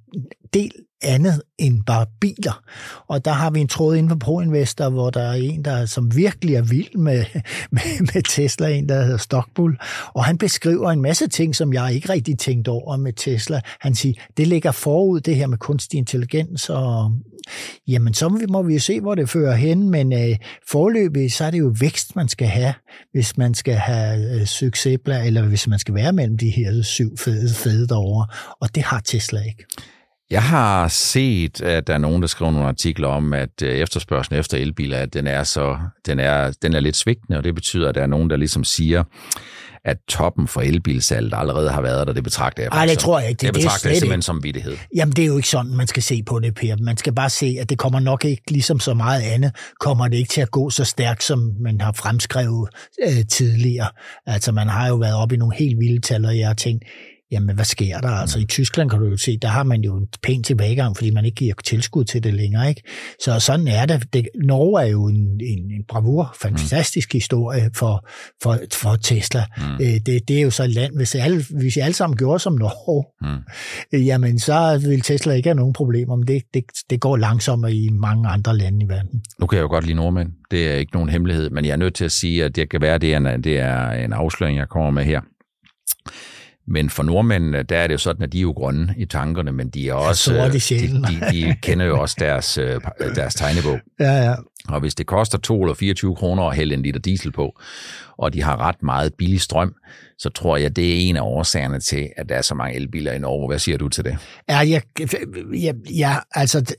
del 0.53 0.71
andet 1.01 1.41
end 1.57 1.83
bare 1.85 2.05
biler. 2.21 2.63
Og 3.07 3.25
der 3.25 3.31
har 3.31 3.49
vi 3.49 3.59
en 3.59 3.67
tråd 3.67 3.95
inden 3.95 4.09
for 4.09 4.17
ProInvestor, 4.17 4.89
hvor 4.89 5.09
der 5.09 5.21
er 5.21 5.33
en, 5.33 5.65
der 5.65 5.85
som 5.85 6.15
virkelig 6.15 6.55
er 6.55 6.61
vild 6.61 6.97
med, 6.97 7.25
med, 7.71 8.13
med 8.13 8.23
Tesla, 8.29 8.69
en 8.69 8.89
der 8.89 9.01
hedder 9.01 9.17
Stockbull, 9.17 9.77
og 10.13 10.25
han 10.25 10.37
beskriver 10.37 10.91
en 10.91 11.01
masse 11.01 11.27
ting, 11.27 11.55
som 11.55 11.73
jeg 11.73 11.93
ikke 11.93 12.09
rigtig 12.09 12.37
tænkt 12.37 12.67
over 12.67 12.97
med 12.97 13.13
Tesla. 13.13 13.61
Han 13.79 13.95
siger, 13.95 14.13
det 14.37 14.47
ligger 14.47 14.71
forud, 14.71 15.19
det 15.19 15.35
her 15.35 15.47
med 15.47 15.57
kunstig 15.57 15.97
intelligens, 15.97 16.69
og 16.69 17.11
jamen 17.87 18.13
så 18.13 18.45
må 18.49 18.63
vi 18.63 18.73
jo 18.73 18.79
se, 18.79 19.01
hvor 19.01 19.15
det 19.15 19.29
fører 19.29 19.55
hen, 19.55 19.89
men 19.89 20.13
øh, 20.13 20.37
forløbig, 20.71 21.31
så 21.31 21.43
er 21.43 21.51
det 21.51 21.59
jo 21.59 21.73
vækst, 21.79 22.15
man 22.15 22.27
skal 22.27 22.47
have, 22.47 22.73
hvis 23.11 23.37
man 23.37 23.53
skal 23.53 23.75
have 23.75 24.39
øh, 24.39 24.45
succes, 24.45 24.99
eller 25.07 25.41
hvis 25.41 25.67
man 25.67 25.79
skal 25.79 25.93
være 25.93 26.13
mellem 26.13 26.37
de 26.37 26.49
her 26.49 26.81
syv 26.81 27.17
fede, 27.17 27.53
fede 27.53 27.87
derovre, 27.87 28.27
og 28.61 28.75
det 28.75 28.83
har 28.83 28.99
Tesla 28.99 29.39
ikke. 29.39 29.65
Jeg 30.31 30.43
har 30.43 30.87
set, 30.87 31.61
at 31.61 31.87
der 31.87 31.93
er 31.93 31.97
nogen, 31.97 32.21
der 32.21 32.27
skriver 32.27 32.51
nogle 32.51 32.67
artikler 32.67 33.07
om, 33.07 33.33
at 33.33 33.61
øh, 33.63 33.69
efterspørgselen 33.69 34.39
efter 34.39 34.57
elbiler, 34.57 34.97
at 34.97 35.13
den 35.13 35.27
er, 35.27 35.43
så, 35.43 35.77
den 36.05 36.19
er, 36.19 36.51
den 36.61 36.73
er 36.73 36.79
lidt 36.79 36.95
svigtende, 36.95 37.37
og 37.37 37.43
det 37.43 37.55
betyder, 37.55 37.89
at 37.89 37.95
der 37.95 38.01
er 38.01 38.07
nogen, 38.07 38.29
der 38.29 38.37
ligesom 38.37 38.63
siger, 38.63 39.03
at 39.85 39.97
toppen 40.07 40.47
for 40.47 40.61
elbilsalget 40.61 41.33
allerede 41.37 41.69
har 41.69 41.81
været 41.81 42.07
der. 42.07 42.13
Det 42.13 42.23
betragter 42.23 42.63
jeg 42.63 42.69
Nej, 42.69 42.85
det 42.85 42.99
tror 42.99 43.19
jeg 43.19 43.29
ikke. 43.29 43.39
Det, 43.39 43.47
det 43.47 43.53
betragter 43.53 43.89
jeg 43.89 43.97
simpelthen 43.97 44.17
ikke. 44.17 44.25
som 44.25 44.43
vidtighed. 44.43 44.77
Jamen, 44.95 45.13
det 45.13 45.21
er 45.21 45.27
jo 45.27 45.37
ikke 45.37 45.49
sådan, 45.49 45.75
man 45.75 45.87
skal 45.87 46.03
se 46.03 46.23
på 46.23 46.39
det, 46.39 46.55
Per. 46.55 46.75
Man 46.83 46.97
skal 46.97 47.13
bare 47.13 47.29
se, 47.29 47.57
at 47.61 47.69
det 47.69 47.77
kommer 47.77 47.99
nok 47.99 48.25
ikke, 48.25 48.51
ligesom 48.51 48.79
så 48.79 48.93
meget 48.93 49.21
andet, 49.21 49.51
kommer 49.79 50.07
det 50.07 50.17
ikke 50.17 50.29
til 50.29 50.41
at 50.41 50.51
gå 50.51 50.69
så 50.69 50.83
stærkt, 50.83 51.23
som 51.23 51.53
man 51.61 51.81
har 51.81 51.91
fremskrevet 51.91 52.69
øh, 53.07 53.25
tidligere. 53.31 53.87
Altså, 54.25 54.51
man 54.51 54.67
har 54.67 54.87
jo 54.87 54.95
været 54.95 55.15
oppe 55.15 55.35
i 55.35 55.37
nogle 55.37 55.55
helt 55.55 55.79
vilde 55.79 56.01
tal, 56.01 56.25
og 56.25 56.37
jeg 56.37 56.47
har 56.47 56.53
tænkt, 56.53 56.83
jamen 57.31 57.55
hvad 57.55 57.65
sker 57.65 57.99
der? 57.99 58.09
Altså 58.09 58.39
i 58.39 58.45
Tyskland 58.45 58.89
kan 58.89 58.99
du 58.99 59.05
jo 59.05 59.17
se, 59.17 59.37
der 59.37 59.47
har 59.47 59.63
man 59.63 59.81
jo 59.81 59.97
en 59.97 60.07
pæn 60.23 60.43
tilbagegang, 60.43 60.97
fordi 60.97 61.11
man 61.11 61.25
ikke 61.25 61.35
giver 61.35 61.53
tilskud 61.65 62.05
til 62.05 62.23
det 62.23 62.33
længere. 62.33 62.69
Ikke? 62.69 62.81
Så 63.23 63.39
sådan 63.39 63.67
er 63.67 63.85
det. 63.85 64.13
det 64.13 64.29
Norge 64.43 64.81
er 64.81 64.87
jo 64.87 65.07
en, 65.07 65.41
en, 65.41 65.71
en 65.71 65.83
bravur, 65.87 66.35
fantastisk 66.41 67.13
mm. 67.13 67.17
historie 67.17 67.69
for, 67.75 68.07
for, 68.43 68.57
for 68.73 68.95
Tesla. 68.95 69.45
Mm. 69.57 69.63
Øh, 69.73 69.99
det, 70.05 70.27
det 70.27 70.37
er 70.37 70.41
jo 70.41 70.49
så 70.49 70.63
et 70.63 70.69
land, 70.69 70.95
hvis, 70.95 71.15
alle, 71.15 71.43
hvis 71.59 71.75
I 71.75 71.79
alle 71.79 71.93
sammen 71.93 72.17
gjorde 72.17 72.39
som 72.39 72.53
Norge, 72.53 73.05
mm. 73.21 73.43
Øh, 73.93 74.05
jamen 74.05 74.39
så 74.39 74.79
vil 74.87 75.01
Tesla 75.01 75.33
ikke 75.33 75.49
have 75.49 75.55
nogen 75.55 75.73
problemer, 75.73 76.15
men 76.15 76.27
det, 76.27 76.43
det, 76.53 76.63
det 76.89 76.99
går 76.99 77.17
langsommere 77.17 77.73
i 77.73 77.89
mange 77.89 78.29
andre 78.29 78.57
lande 78.57 78.85
i 78.85 78.89
verden. 78.89 79.23
Nu 79.39 79.47
kan 79.47 79.57
jeg 79.57 79.63
jo 79.63 79.67
godt 79.67 79.85
lide 79.85 79.95
nordmænd. 79.97 80.29
Det 80.51 80.67
er 80.67 80.75
ikke 80.75 80.93
nogen 80.93 81.09
hemmelighed, 81.09 81.49
men 81.49 81.65
jeg 81.65 81.71
er 81.71 81.77
nødt 81.77 81.95
til 81.95 82.05
at 82.05 82.11
sige, 82.11 82.45
at 82.45 82.55
det 82.55 82.69
kan 82.69 82.81
være, 82.81 82.95
at 82.95 83.01
det 83.01 83.13
er 83.13 83.17
en, 83.17 83.43
det 83.43 83.59
er 83.59 83.91
en 83.91 84.13
afsløring, 84.13 84.57
jeg 84.57 84.69
kommer 84.69 84.91
med 84.91 85.03
her. 85.03 85.21
Men 86.69 86.89
for 86.89 87.03
nordmændene, 87.03 87.63
der 87.63 87.77
er 87.77 87.87
det 87.87 87.93
jo 87.93 87.97
sådan, 87.97 88.23
at 88.23 88.33
de 88.33 88.37
er 88.37 88.41
jo 88.41 88.51
grønne 88.51 88.95
i 88.97 89.05
tankerne, 89.05 89.51
men 89.51 89.69
de 89.69 89.89
er 89.89 89.93
også... 89.93 90.33
Ja, 90.33 90.49
de, 90.49 90.59
de, 90.59 91.31
de 91.31 91.55
kender 91.61 91.85
jo 91.85 92.01
også 92.01 92.15
deres, 92.19 92.57
øh, 92.57 92.81
deres 93.15 93.35
tegnebog. 93.35 93.79
Ja, 93.99 94.23
ja. 94.23 94.35
Og 94.67 94.79
hvis 94.79 94.95
det 94.95 95.07
koster 95.07 95.37
2 95.37 95.61
eller 95.61 95.73
24 95.73 96.15
kroner 96.15 96.43
at 96.43 96.55
hælde 96.55 96.73
en 96.73 96.81
liter 96.81 96.99
diesel 96.99 97.31
på, 97.31 97.59
og 98.17 98.33
de 98.33 98.41
har 98.41 98.57
ret 98.57 98.83
meget 98.83 99.13
billig 99.13 99.41
strøm, 99.41 99.75
så 100.17 100.29
tror 100.29 100.57
jeg, 100.57 100.75
det 100.75 100.89
er 100.89 101.09
en 101.09 101.15
af 101.15 101.21
årsagerne 101.21 101.79
til, 101.79 102.09
at 102.17 102.29
der 102.29 102.35
er 102.35 102.41
så 102.41 102.55
mange 102.55 102.75
elbiler 102.75 103.11
i 103.11 103.19
Norge. 103.19 103.47
Hvad 103.47 103.59
siger 103.59 103.77
du 103.77 103.89
til 103.89 104.03
det? 104.03 104.17
Ja, 104.49 104.57
jeg, 104.57 104.81
ja, 105.53 105.71
ja 105.97 106.15
altså 106.31 106.75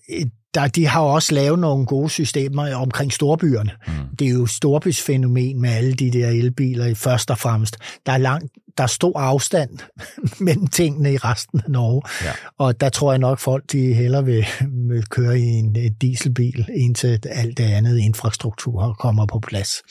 der, 0.55 0.69
de 0.69 0.87
har 0.87 1.01
også 1.01 1.35
lavet 1.35 1.59
nogle 1.59 1.87
gode 1.87 2.11
systemer 2.11 2.75
omkring 2.75 3.13
storbyerne. 3.13 3.71
Mm. 3.87 3.93
Det 4.19 4.27
er 4.27 4.33
jo 4.33 4.47
storbysfænomen 4.47 5.61
med 5.61 5.71
alle 5.71 5.95
de 5.95 6.11
der 6.11 6.29
elbiler 6.29 6.95
først 6.95 7.31
og 7.31 7.39
fremmest. 7.39 7.77
Der 8.07 8.13
er, 8.13 8.19
lang, 8.19 8.49
der 8.79 8.83
er 8.85 8.89
stor 8.89 9.19
afstand 9.19 9.71
mellem 10.47 10.67
tingene 10.67 11.13
i 11.13 11.17
resten 11.17 11.61
af 11.65 11.71
Norge. 11.71 12.03
Ja. 12.25 12.33
Og 12.59 12.81
der 12.81 12.89
tror 12.89 13.13
jeg 13.13 13.19
nok, 13.19 13.39
folk 13.39 13.73
de 13.73 13.95
hellere 13.95 14.25
vil, 14.25 14.47
vil 14.89 15.07
køre 15.07 15.39
i 15.39 15.43
en 15.43 15.95
dieselbil, 16.01 16.67
indtil 16.77 17.21
alt 17.25 17.59
det 17.59 17.65
andet 17.65 17.99
infrastruktur 17.99 18.97
kommer 18.99 19.27
på 19.27 19.39
plads. 19.39 19.83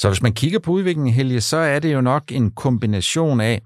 Så 0.00 0.08
hvis 0.08 0.22
man 0.22 0.32
kigger 0.32 0.58
på 0.58 0.70
udviklingen, 0.70 1.14
Helge, 1.14 1.40
så 1.40 1.56
er 1.56 1.78
det 1.78 1.92
jo 1.92 2.00
nok 2.00 2.32
en 2.32 2.50
kombination 2.50 3.40
af, 3.40 3.62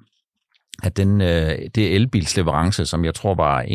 at 0.83 0.97
den, 0.97 1.21
øh, 1.21 1.59
det 1.75 1.95
elbilsleverance, 1.95 2.87
som 2.87 3.05
jeg 3.05 3.15
tror 3.15 3.35
var 3.35 3.63
1.807.000, 3.63 3.69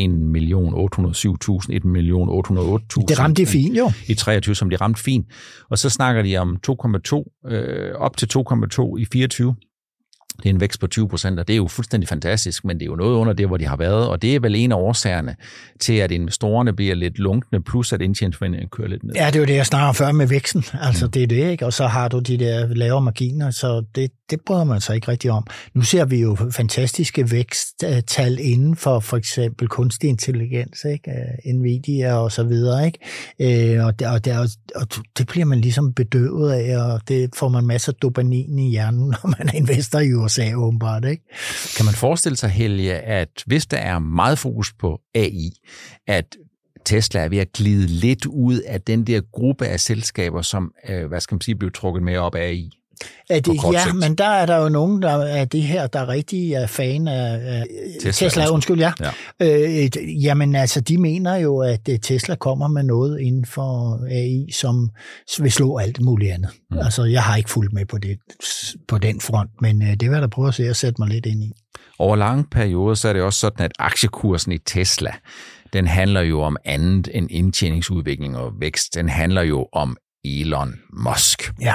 1.808.000. 1.73 3.05
Det 3.07 3.19
ramte 3.19 3.41
de 3.41 3.47
fint, 3.47 3.77
jo. 3.77 3.91
I 4.07 4.13
23, 4.13 4.55
som 4.55 4.69
de 4.69 4.75
ramte 4.75 5.01
fint. 5.01 5.27
Og 5.69 5.77
så 5.77 5.89
snakker 5.89 6.21
de 6.21 6.37
om 6.37 6.57
2,2, 6.67 7.49
øh, 7.49 7.95
op 7.95 8.17
til 8.17 8.27
2,2 8.27 8.97
i 8.97 9.05
24. 9.13 9.55
Det 10.37 10.45
er 10.45 10.49
en 10.49 10.59
vækst 10.59 10.79
på 10.79 10.87
20 10.87 11.09
procent, 11.09 11.39
og 11.39 11.47
det 11.47 11.53
er 11.53 11.57
jo 11.57 11.67
fuldstændig 11.67 12.07
fantastisk, 12.07 12.65
men 12.65 12.75
det 12.79 12.81
er 12.81 12.85
jo 12.85 12.95
noget 12.95 13.15
under 13.15 13.33
det, 13.33 13.47
hvor 13.47 13.57
de 13.57 13.67
har 13.67 13.75
været, 13.77 14.07
og 14.07 14.21
det 14.21 14.35
er 14.35 14.39
vel 14.39 14.55
en 14.55 14.71
af 14.71 14.75
årsagerne 14.75 15.35
til, 15.79 15.93
at 15.93 16.11
investorerne 16.11 16.73
bliver 16.73 16.95
lidt 16.95 17.19
lunkne, 17.19 17.63
plus 17.63 17.93
at 17.93 18.01
indtjeningsforventningen 18.01 18.69
kører 18.69 18.87
lidt 18.87 19.03
ned. 19.03 19.13
Ja, 19.15 19.27
det 19.27 19.35
er 19.35 19.39
jo 19.39 19.45
det, 19.45 19.55
jeg 19.55 19.65
snakker 19.65 19.93
før 19.93 20.11
med 20.11 20.27
væksten. 20.27 20.63
Altså, 20.81 21.05
mm. 21.05 21.11
det 21.11 21.23
er 21.23 21.27
det, 21.27 21.51
ikke? 21.51 21.65
Og 21.65 21.73
så 21.73 21.87
har 21.87 22.07
du 22.07 22.19
de 22.19 22.37
der 22.37 22.67
lavere 22.67 23.01
marginer, 23.01 23.51
så 23.51 23.83
det, 23.95 24.11
det 24.29 24.41
bryder 24.45 24.63
man 24.63 24.81
sig 24.81 24.95
ikke 24.95 25.07
rigtig 25.07 25.31
om. 25.31 25.47
Nu 25.73 25.81
ser 25.81 26.05
vi 26.05 26.21
jo 26.21 26.37
fantastiske 26.51 27.31
væksttal 27.31 28.37
inden 28.41 28.75
for 28.75 28.99
for 28.99 29.17
eksempel 29.17 29.67
kunstig 29.67 30.09
intelligens, 30.09 30.85
ikke? 30.91 31.11
Nvidia 31.53 32.13
og 32.13 32.31
så 32.31 32.43
videre, 32.43 32.85
ikke? 32.85 33.75
Øh, 33.75 33.85
og, 33.85 33.99
det, 33.99 34.07
og, 34.07 34.25
det, 34.25 34.33
og 34.75 34.87
det 35.17 35.27
bliver 35.27 35.45
man 35.45 35.61
ligesom 35.61 35.93
bedøvet 35.93 36.51
af, 36.51 36.77
og 36.77 37.01
det 37.07 37.29
får 37.35 37.49
man 37.49 37.65
masser 37.65 37.91
af 37.91 37.95
dopamin 37.95 38.59
i 38.59 38.69
hjernen, 38.69 39.07
når 39.23 39.35
man 39.37 39.49
er 39.49 39.53
investor 39.53 39.99
i 39.99 40.07
USA, 40.19 40.53
åbenbart, 40.53 41.05
ikke? 41.05 41.23
Kan 41.77 41.85
man 41.85 41.93
forestille 41.93 42.37
sig, 42.37 42.49
Helge, 42.49 42.93
at 42.93 43.29
hvis 43.45 43.65
der 43.65 43.77
er 43.77 43.99
meget 43.99 44.39
fokus 44.39 44.73
på 44.73 45.01
AI, 45.15 45.51
at 46.07 46.35
Tesla 46.85 47.19
er 47.19 47.29
ved 47.29 47.37
at 47.37 47.53
glide 47.53 47.87
lidt 47.87 48.25
ud 48.25 48.59
af 48.59 48.81
den 48.81 49.07
der 49.07 49.21
gruppe 49.21 49.65
af 49.65 49.79
selskaber, 49.79 50.41
som, 50.41 50.71
øh, 50.89 51.07
hvad 51.07 51.19
skal 51.19 51.35
man 51.35 51.41
sige, 51.41 51.55
blev 51.55 51.71
trukket 51.71 52.03
med 52.03 52.17
op 52.17 52.35
af 52.35 52.41
AI? 52.41 52.78
At, 53.29 53.47
ja, 53.73 53.83
sigt. 53.83 53.95
men 53.95 54.15
der 54.15 54.27
er 54.27 54.45
der 54.45 54.57
jo 54.57 54.69
nogen 54.69 55.01
der 55.01 55.17
er 55.17 55.45
det 55.45 55.61
her, 55.61 55.87
der 55.87 56.07
rigtig 56.07 56.53
er 56.53 56.67
fan 56.67 57.07
af 57.07 57.65
Tesla. 58.01 58.27
Tesla 58.27 58.49
undskyld, 58.49 58.79
ja. 58.79 58.91
ja. 58.99 59.11
Øh, 59.39 60.23
jamen 60.23 60.55
altså, 60.55 60.81
de 60.81 60.97
mener 60.97 61.35
jo, 61.35 61.59
at 61.59 61.89
øh, 61.89 61.99
Tesla 61.99 62.35
kommer 62.35 62.67
med 62.67 62.83
noget 62.83 63.19
inden 63.19 63.45
for 63.45 63.99
AI, 64.11 64.51
som 64.51 64.89
vil 65.39 65.51
slå 65.51 65.77
alt 65.77 66.01
muligt 66.01 66.31
andet. 66.31 66.49
Mm. 66.71 66.77
Altså, 66.77 67.03
jeg 67.03 67.23
har 67.23 67.35
ikke 67.35 67.49
fulgt 67.49 67.73
med 67.73 67.85
på, 67.85 67.97
det, 67.97 68.17
på 68.87 68.97
den 68.97 69.21
front, 69.21 69.49
men 69.61 69.81
øh, 69.81 69.89
det 69.89 70.01
vil 70.01 70.11
jeg 70.11 70.21
da 70.21 70.27
prøve 70.27 70.47
at 70.47 70.53
se 70.53 70.63
at 70.63 70.75
sætte 70.75 71.01
mig 71.01 71.09
lidt 71.09 71.25
ind 71.25 71.43
i. 71.43 71.51
Over 71.99 72.15
lange 72.15 72.45
perioder, 72.51 72.93
så 72.93 73.09
er 73.09 73.13
det 73.13 73.21
også 73.21 73.39
sådan, 73.39 73.65
at 73.65 73.71
aktiekursen 73.79 74.51
i 74.51 74.57
Tesla, 74.57 75.11
den 75.73 75.87
handler 75.87 76.21
jo 76.21 76.41
om 76.41 76.57
andet 76.65 77.09
end 77.13 77.27
indtjeningsudvikling 77.31 78.37
og 78.37 78.51
vækst. 78.59 78.95
Den 78.95 79.09
handler 79.09 79.41
jo 79.41 79.67
om 79.73 79.97
Elon 80.25 80.75
Musk. 80.93 81.51
Ja. 81.61 81.73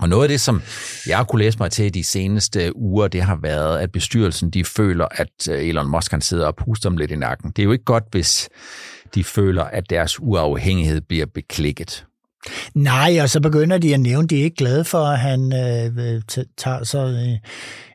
Og 0.00 0.08
noget 0.08 0.22
af 0.22 0.28
det, 0.28 0.40
som 0.40 0.62
jeg 1.06 1.24
kunne 1.28 1.42
læse 1.42 1.58
mig 1.58 1.70
til 1.70 1.94
de 1.94 2.04
seneste 2.04 2.76
uger, 2.76 3.08
det 3.08 3.22
har 3.22 3.38
været, 3.42 3.78
at 3.78 3.92
bestyrelsen 3.92 4.50
de 4.50 4.64
føler, 4.64 5.06
at 5.10 5.48
øh, 5.50 5.68
Elon 5.68 5.90
Musk 5.90 6.10
kan 6.10 6.20
sidde 6.20 6.46
og 6.46 6.56
puste 6.56 6.88
dem 6.88 6.96
lidt 6.96 7.10
i 7.10 7.16
nakken. 7.16 7.50
Det 7.50 7.62
er 7.62 7.64
jo 7.64 7.72
ikke 7.72 7.84
godt, 7.84 8.04
hvis 8.10 8.48
de 9.14 9.24
føler, 9.24 9.64
at 9.64 9.90
deres 9.90 10.20
uafhængighed 10.20 11.00
bliver 11.00 11.26
beklikket. 11.26 12.04
Nej, 12.74 13.18
og 13.22 13.30
så 13.30 13.40
begynder 13.40 13.78
de 13.78 13.94
at 13.94 14.00
nævne, 14.00 14.24
at 14.24 14.30
de 14.30 14.40
er 14.40 14.44
ikke 14.44 14.56
glade 14.56 14.84
for, 14.84 15.04
at 15.04 15.18
han 15.18 15.52
øh, 15.52 16.14
øh 16.14 16.22
tager 16.56 16.84
så 16.84 16.98
øh, 16.98 17.50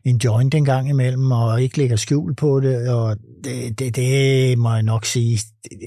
en 0.06 0.18
joint 0.24 0.56
en 0.56 0.66
gang 0.66 0.90
imellem, 0.90 1.32
og 1.32 1.62
ikke 1.62 1.78
lægger 1.78 1.96
skjul 1.96 2.36
på 2.36 2.60
det, 2.60 2.90
og 2.90 3.18
det, 3.44 3.80
det, 3.80 3.96
det 3.96 4.58
må 4.58 4.74
jeg 4.74 4.84
nok 4.84 5.06
sige, 5.06 5.40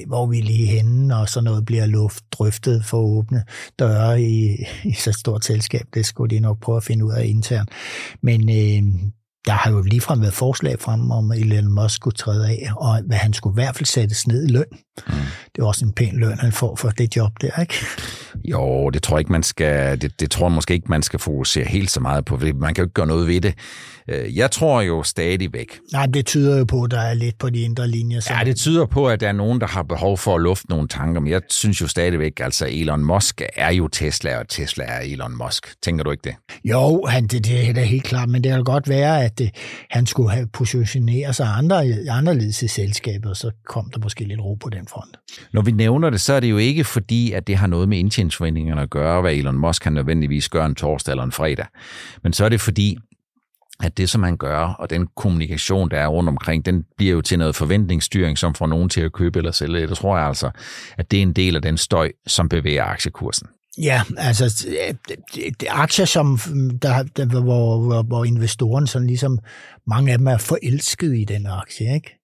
hvor 0.07 0.27
vi 0.27 0.41
lige 0.41 0.67
henne, 0.67 1.17
og 1.17 1.29
så 1.29 1.41
noget 1.41 1.65
bliver 1.65 1.87
luft 1.87 2.25
drøftet 2.33 2.85
for 2.85 2.99
at 2.99 3.19
åbne 3.19 3.45
døre 3.79 4.23
i, 4.23 4.65
i 4.85 4.93
så 4.93 5.13
stort 5.13 5.45
selskab, 5.45 5.87
det 5.95 6.07
skulle 6.07 6.37
de 6.37 6.41
nok 6.41 6.61
prøve 6.61 6.77
at 6.77 6.85
finde 6.85 7.05
ud 7.05 7.13
af 7.13 7.27
internt. 7.27 7.71
Men 8.23 8.49
øh, 8.51 8.93
der 9.49 9.55
har 9.55 9.71
jo 9.71 9.83
ligefrem 9.83 10.21
været 10.21 10.35
forslag 10.35 10.81
frem 10.81 11.11
om, 11.11 11.31
at 11.31 11.39
Elon 11.39 11.75
Musk 11.75 11.95
skulle 11.95 12.15
træde 12.15 12.49
af, 12.49 12.69
og 12.77 13.01
hvad 13.07 13.17
han 13.17 13.33
skulle 13.33 13.55
i 13.55 13.59
hvert 13.65 13.77
fald 13.77 13.87
sættes 13.87 14.27
ned 14.27 14.49
i 14.49 14.53
løn. 14.53 14.65
Mm. 15.07 15.13
Det 15.55 15.63
er 15.63 15.67
også 15.67 15.85
en 15.85 15.93
pæn 15.93 16.17
løn, 16.17 16.39
han 16.39 16.53
får 16.53 16.77
for 16.77 16.91
det 16.91 17.17
job 17.17 17.33
der, 17.41 17.61
ikke? 17.61 17.75
Jo, 18.45 18.91
det 18.91 19.03
tror 19.03 19.17
jeg 19.17 19.21
ikke, 19.21 19.33
man 19.33 19.43
skal, 19.43 20.01
det, 20.01 20.21
det 20.21 20.31
tror 20.31 20.47
jeg 20.47 20.53
måske 20.53 20.75
ikke, 20.75 20.87
man 20.89 21.03
skal 21.03 21.19
fokusere 21.19 21.65
helt 21.65 21.91
så 21.91 22.01
meget 22.01 22.25
på, 22.25 22.37
man 22.37 22.75
kan 22.75 22.83
jo 22.83 22.87
ikke 22.87 22.95
gøre 22.95 23.07
noget 23.07 23.27
ved 23.27 23.41
det. 23.41 23.55
Øh, 24.09 24.37
jeg 24.37 24.51
tror 24.51 24.81
jo 24.81 25.03
stadigvæk... 25.03 25.79
Nej, 25.93 26.07
det 26.07 26.27
tyder 26.27 26.59
jo 26.59 26.65
på, 26.65 26.83
at 26.83 26.91
der 26.91 27.01
er 27.01 27.15
lidt 27.15 27.39
på 27.39 27.51
de 27.51 27.61
indre 27.61 27.89
linjer. 27.89 28.21
Så... 28.21 28.35
Ja, 28.35 28.45
det 28.45 28.57
tyder 28.57 28.87
på, 28.87 29.09
at 29.09 29.21
der 29.21 29.29
er 29.29 29.33
nogen, 29.33 29.61
der 29.61 29.67
har 29.67 29.83
behov 29.83 30.19
for 30.19 30.35
at 30.35 30.43
lufte 30.43 30.71
nogle 30.71 30.89
tanker, 30.89 31.21
men 31.21 31.31
jeg 31.31 31.41
synes 31.49 31.81
jo 31.81 31.87
stadigvæk, 31.87 32.41
altså 32.41 32.67
Elon 32.71 33.05
Musk 33.05 33.43
er 33.57 33.71
jo 33.71 33.89
Tesla, 33.89 34.39
og 34.39 34.49
Tesla 34.49 34.85
er 34.85 35.01
Elon 35.01 35.37
Musk. 35.37 35.75
Tænker 35.83 36.05
du 36.05 36.11
ikke 36.11 36.23
det? 36.25 36.35
Jo, 36.65 37.05
han, 37.09 37.27
det, 37.27 37.45
det 37.45 37.69
er 37.69 37.73
da 37.73 37.83
helt 37.83 38.05
klart, 38.05 38.29
men 38.29 38.45
det 38.45 38.53
kan 38.53 38.65
godt 38.65 38.89
være, 38.89 39.25
at 39.25 39.38
øh, 39.41 39.49
han 39.91 40.07
skulle 40.07 40.31
have 40.31 40.47
positioneret 40.47 41.37
sig 41.37 41.47
andre, 41.47 41.77
anderledes 42.11 42.63
i 42.63 42.69
selskabet, 42.69 43.31
og 43.31 43.37
så 43.37 43.51
kom 43.67 43.91
der 43.91 44.01
måske 44.03 44.25
lidt 44.25 44.41
ro 44.41 44.55
på 44.55 44.69
den 44.69 44.87
front. 44.89 45.17
Når 45.53 45.63
vi 45.63 45.71
nævner 45.71 46.11
det, 46.11 46.21
så 46.21 46.33
er 46.33 46.41
det 46.41 46.51
jo 46.51 46.57
ikke 46.57 46.85
fordi, 46.85 47.33
at 47.33 47.47
det 47.47 47.57
har 47.57 47.67
noget 47.67 47.89
med 47.89 47.99
indtjeningsforventningerne 47.99 48.81
at 48.81 48.91
gøre, 48.91 49.21
hvad 49.21 49.35
Elon 49.35 49.59
Musk 49.59 49.83
kan 49.83 49.93
nødvendigvis 49.93 50.49
gøre 50.49 50.67
en 50.67 50.75
torsdag 50.75 51.13
eller 51.13 51.25
en 51.25 51.33
fredag. 51.33 51.67
Men 52.23 52.33
så 52.33 52.45
er 52.45 52.49
det 52.49 52.61
fordi, 52.61 52.97
at 53.83 53.99
det, 53.99 54.11
som 54.11 54.21
man 54.21 54.37
gør, 54.37 54.59
og 54.59 54.91
den 54.91 55.09
kommunikation, 55.17 55.91
der 55.91 55.97
er 55.97 56.07
rundt 56.07 56.29
omkring, 56.29 56.67
den 56.67 56.85
bliver 56.97 57.13
jo 57.13 57.21
til 57.21 57.39
noget 57.39 57.57
forventningsstyring, 57.57 58.39
som 58.39 58.55
får 58.55 58.67
nogen 58.67 58.89
til 58.89 59.01
at 59.01 59.13
købe 59.13 59.39
eller 59.39 59.51
sælge. 59.51 59.87
Det 59.87 59.97
tror 59.97 60.19
jeg 60.19 60.27
altså, 60.27 60.51
at 60.99 61.11
det 61.11 61.19
er 61.19 61.23
en 61.23 61.33
del 61.33 61.57
af 61.57 61.63
den 61.63 61.77
støj, 61.77 62.13
som 62.27 62.49
bevæger 62.49 62.85
aktiekursen. 62.85 63.49
Ja, 63.83 64.03
altså 64.17 64.67
aktier, 65.69 66.07
som 66.07 66.39
der, 66.83 67.03
der, 67.03 67.41
hvor, 67.41 67.81
hvor, 67.81 68.03
hvor 68.03 68.25
investorerne 68.25 68.87
sådan 68.87 69.07
ligesom, 69.07 69.39
mange 69.87 70.13
af 70.13 70.19
dem 70.19 70.27
er 70.27 70.39
forelsket 70.39 71.17
i 71.17 71.25
den 71.25 71.47
aktie, 71.47 71.95
ikke? 71.95 72.15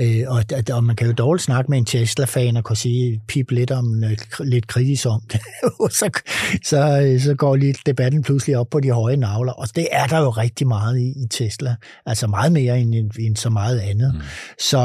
Øh, 0.00 0.24
og, 0.26 0.44
og 0.72 0.84
man 0.84 0.96
kan 0.96 1.06
jo 1.06 1.12
dårligt 1.12 1.44
snakke 1.44 1.70
med 1.70 1.78
en 1.78 1.84
Tesla-fan 1.84 2.56
og 2.56 2.64
kunne 2.64 2.76
sige, 2.76 3.20
pip 3.28 3.50
lidt 3.50 3.70
om 3.70 4.02
lidt 4.40 4.66
kritisk 4.66 5.06
om 5.06 5.20
det. 5.32 5.40
så, 5.98 6.20
så, 6.64 7.18
så 7.24 7.34
går 7.34 7.56
lige 7.56 7.74
debatten 7.86 8.22
pludselig 8.22 8.56
op 8.56 8.70
på 8.70 8.80
de 8.80 8.90
høje 8.90 9.16
navler. 9.16 9.52
Og 9.52 9.68
det 9.76 9.88
er 9.92 10.06
der 10.06 10.18
jo 10.18 10.30
rigtig 10.30 10.66
meget 10.66 10.98
i, 10.98 11.08
i 11.08 11.26
Tesla. 11.30 11.76
Altså 12.06 12.26
meget 12.26 12.52
mere 12.52 12.80
end, 12.80 12.94
end 13.18 13.36
så 13.36 13.50
meget 13.50 13.78
andet. 13.78 14.14
Mm. 14.14 14.20
Så 14.58 14.80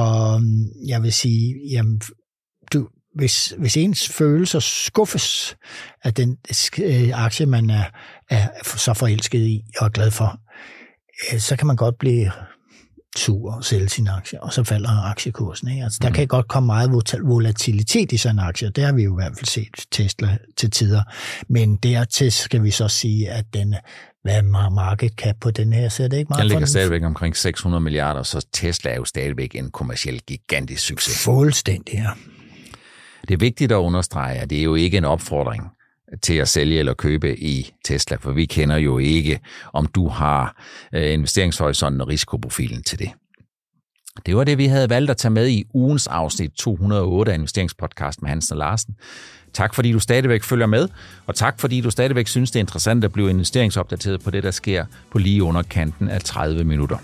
jeg 0.88 1.04
vil 1.04 1.14
sige, 1.14 1.56
jamen, 1.72 2.02
hvis, 3.16 3.54
hvis 3.58 3.78
ens 3.78 4.10
følelser 4.10 4.60
skuffes 4.60 5.56
af 6.04 6.14
den 6.14 6.38
øh, 6.84 7.10
aktie, 7.14 7.46
man 7.46 7.70
er, 7.70 7.84
er 8.30 8.48
så 8.64 8.94
forelsket 8.94 9.40
i 9.40 9.64
og 9.78 9.86
er 9.86 9.90
glad 9.90 10.12
for, 10.12 10.40
øh, 11.34 11.40
så 11.40 11.56
kan 11.56 11.68
man 11.68 11.76
godt 11.76 11.98
blive 11.98 12.32
sur 13.18 13.54
og 13.54 13.66
sælge 13.66 13.90
sin 13.90 14.08
aktie, 14.08 14.44
og 14.44 14.54
så 14.54 14.64
falder 14.64 15.10
aktiekursen. 15.10 15.68
Ikke? 15.68 15.84
Altså, 15.84 16.00
der 16.02 16.10
mm. 16.10 16.16
kan 16.16 16.28
godt 16.28 16.48
komme 16.48 16.68
meget 16.68 16.92
volatilitet 17.24 18.12
i 18.12 18.18
sådan 18.18 18.36
en 18.36 18.40
aktie, 18.40 18.70
det 18.70 18.84
har 18.84 18.92
vi 18.92 19.04
jo 19.04 19.14
i 19.14 19.16
hvert 19.16 19.34
fald 19.38 19.46
set 19.46 19.86
Tesla 19.92 20.38
til 20.58 20.72
tider. 20.72 21.04
Men 21.50 21.76
dertil 21.76 22.32
skal 22.32 22.64
vi 22.64 22.72
så 22.72 22.88
sige, 22.88 23.30
at 23.30 23.46
den 23.54 23.76
hvad 24.24 24.42
market 24.72 25.12
cap 25.12 25.36
på 25.42 25.52
den 25.52 25.74
her, 25.74 25.90
så 25.90 26.04
er 26.04 26.08
det 26.08 26.18
ikke 26.18 26.30
meget 26.30 26.42
Den 26.42 26.50
ligger 26.50 26.66
stadigvæk 26.66 27.04
omkring 27.04 27.38
600 27.38 27.82
milliarder, 27.82 28.24
så 28.24 28.46
Tesla 28.54 28.92
er 28.92 28.96
jo 28.96 29.06
stadigvæk 29.06 29.56
en 29.56 29.72
kommersiel 29.72 30.22
gigantisk 30.28 30.86
succes. 30.86 31.24
Fuldstændig, 31.24 31.94
ja. 31.94 32.10
Det 33.28 33.34
er 33.34 33.38
vigtigt 33.38 33.72
at 33.72 33.76
understrege, 33.76 34.40
at 34.40 34.50
det 34.50 34.60
er 34.60 34.64
jo 34.64 34.76
ikke 34.76 34.98
en 34.98 35.06
opfordring 35.06 35.64
til 36.22 36.34
at 36.34 36.48
sælge 36.48 36.80
eller 36.80 36.94
købe 36.94 37.40
i 37.40 37.72
Tesla, 37.86 38.16
for 38.16 38.32
vi 38.32 38.46
kender 38.46 38.78
jo 38.78 38.98
ikke, 38.98 39.40
om 39.74 39.86
du 39.86 40.08
har 40.08 40.64
øh, 40.94 41.14
investeringshorisonten 41.14 42.02
og 42.02 42.08
risikoprofilen 42.08 42.84
til 42.84 43.00
det. 43.00 43.10
Det 44.26 44.36
var 44.36 44.44
det, 44.44 44.58
vi 44.58 44.66
havde 44.66 44.90
valgt 44.90 45.12
at 45.12 45.18
tage 45.18 45.32
med 45.32 45.50
i 45.50 45.66
ugens 45.74 46.08
afsnit 46.08 46.52
208 46.52 47.32
af 47.32 47.36
Investeringspodcast 47.36 48.22
med 48.22 48.30
Hansen 48.30 48.54
og 48.54 48.58
Larsen. 48.58 48.96
Tak 49.54 49.74
fordi 49.74 49.92
du 49.92 50.00
stadigvæk 50.00 50.44
følger 50.44 50.66
med, 50.66 50.88
og 51.26 51.36
tak 51.36 51.60
fordi 51.60 51.82
du 51.82 51.92
stadigvæk 51.92 52.28
synes, 52.28 52.52
det 52.52 52.60
er 52.60 52.64
interessant 52.64 53.04
at 53.04 53.12
blive 53.12 53.30
investeringsopdateret 53.30 54.24
på 54.24 54.32
det, 54.32 54.44
der 54.44 54.52
sker 54.52 54.86
på 55.12 55.18
lige 55.18 55.44
under 55.44 55.62
kanten 55.62 56.10
af 56.10 56.22
30 56.22 56.64
minutter. 56.64 56.98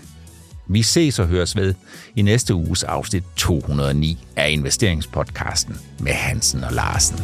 Vi 0.72 0.82
ses 0.82 1.18
og 1.18 1.26
høres 1.26 1.56
ved 1.56 1.74
i 2.16 2.22
næste 2.22 2.54
uges 2.54 2.82
afsnit 2.82 3.24
209 3.36 4.18
af 4.36 4.50
Investeringspodcasten 4.50 5.76
med 6.00 6.12
Hansen 6.12 6.64
og 6.64 6.72
Larsen. 6.72 7.18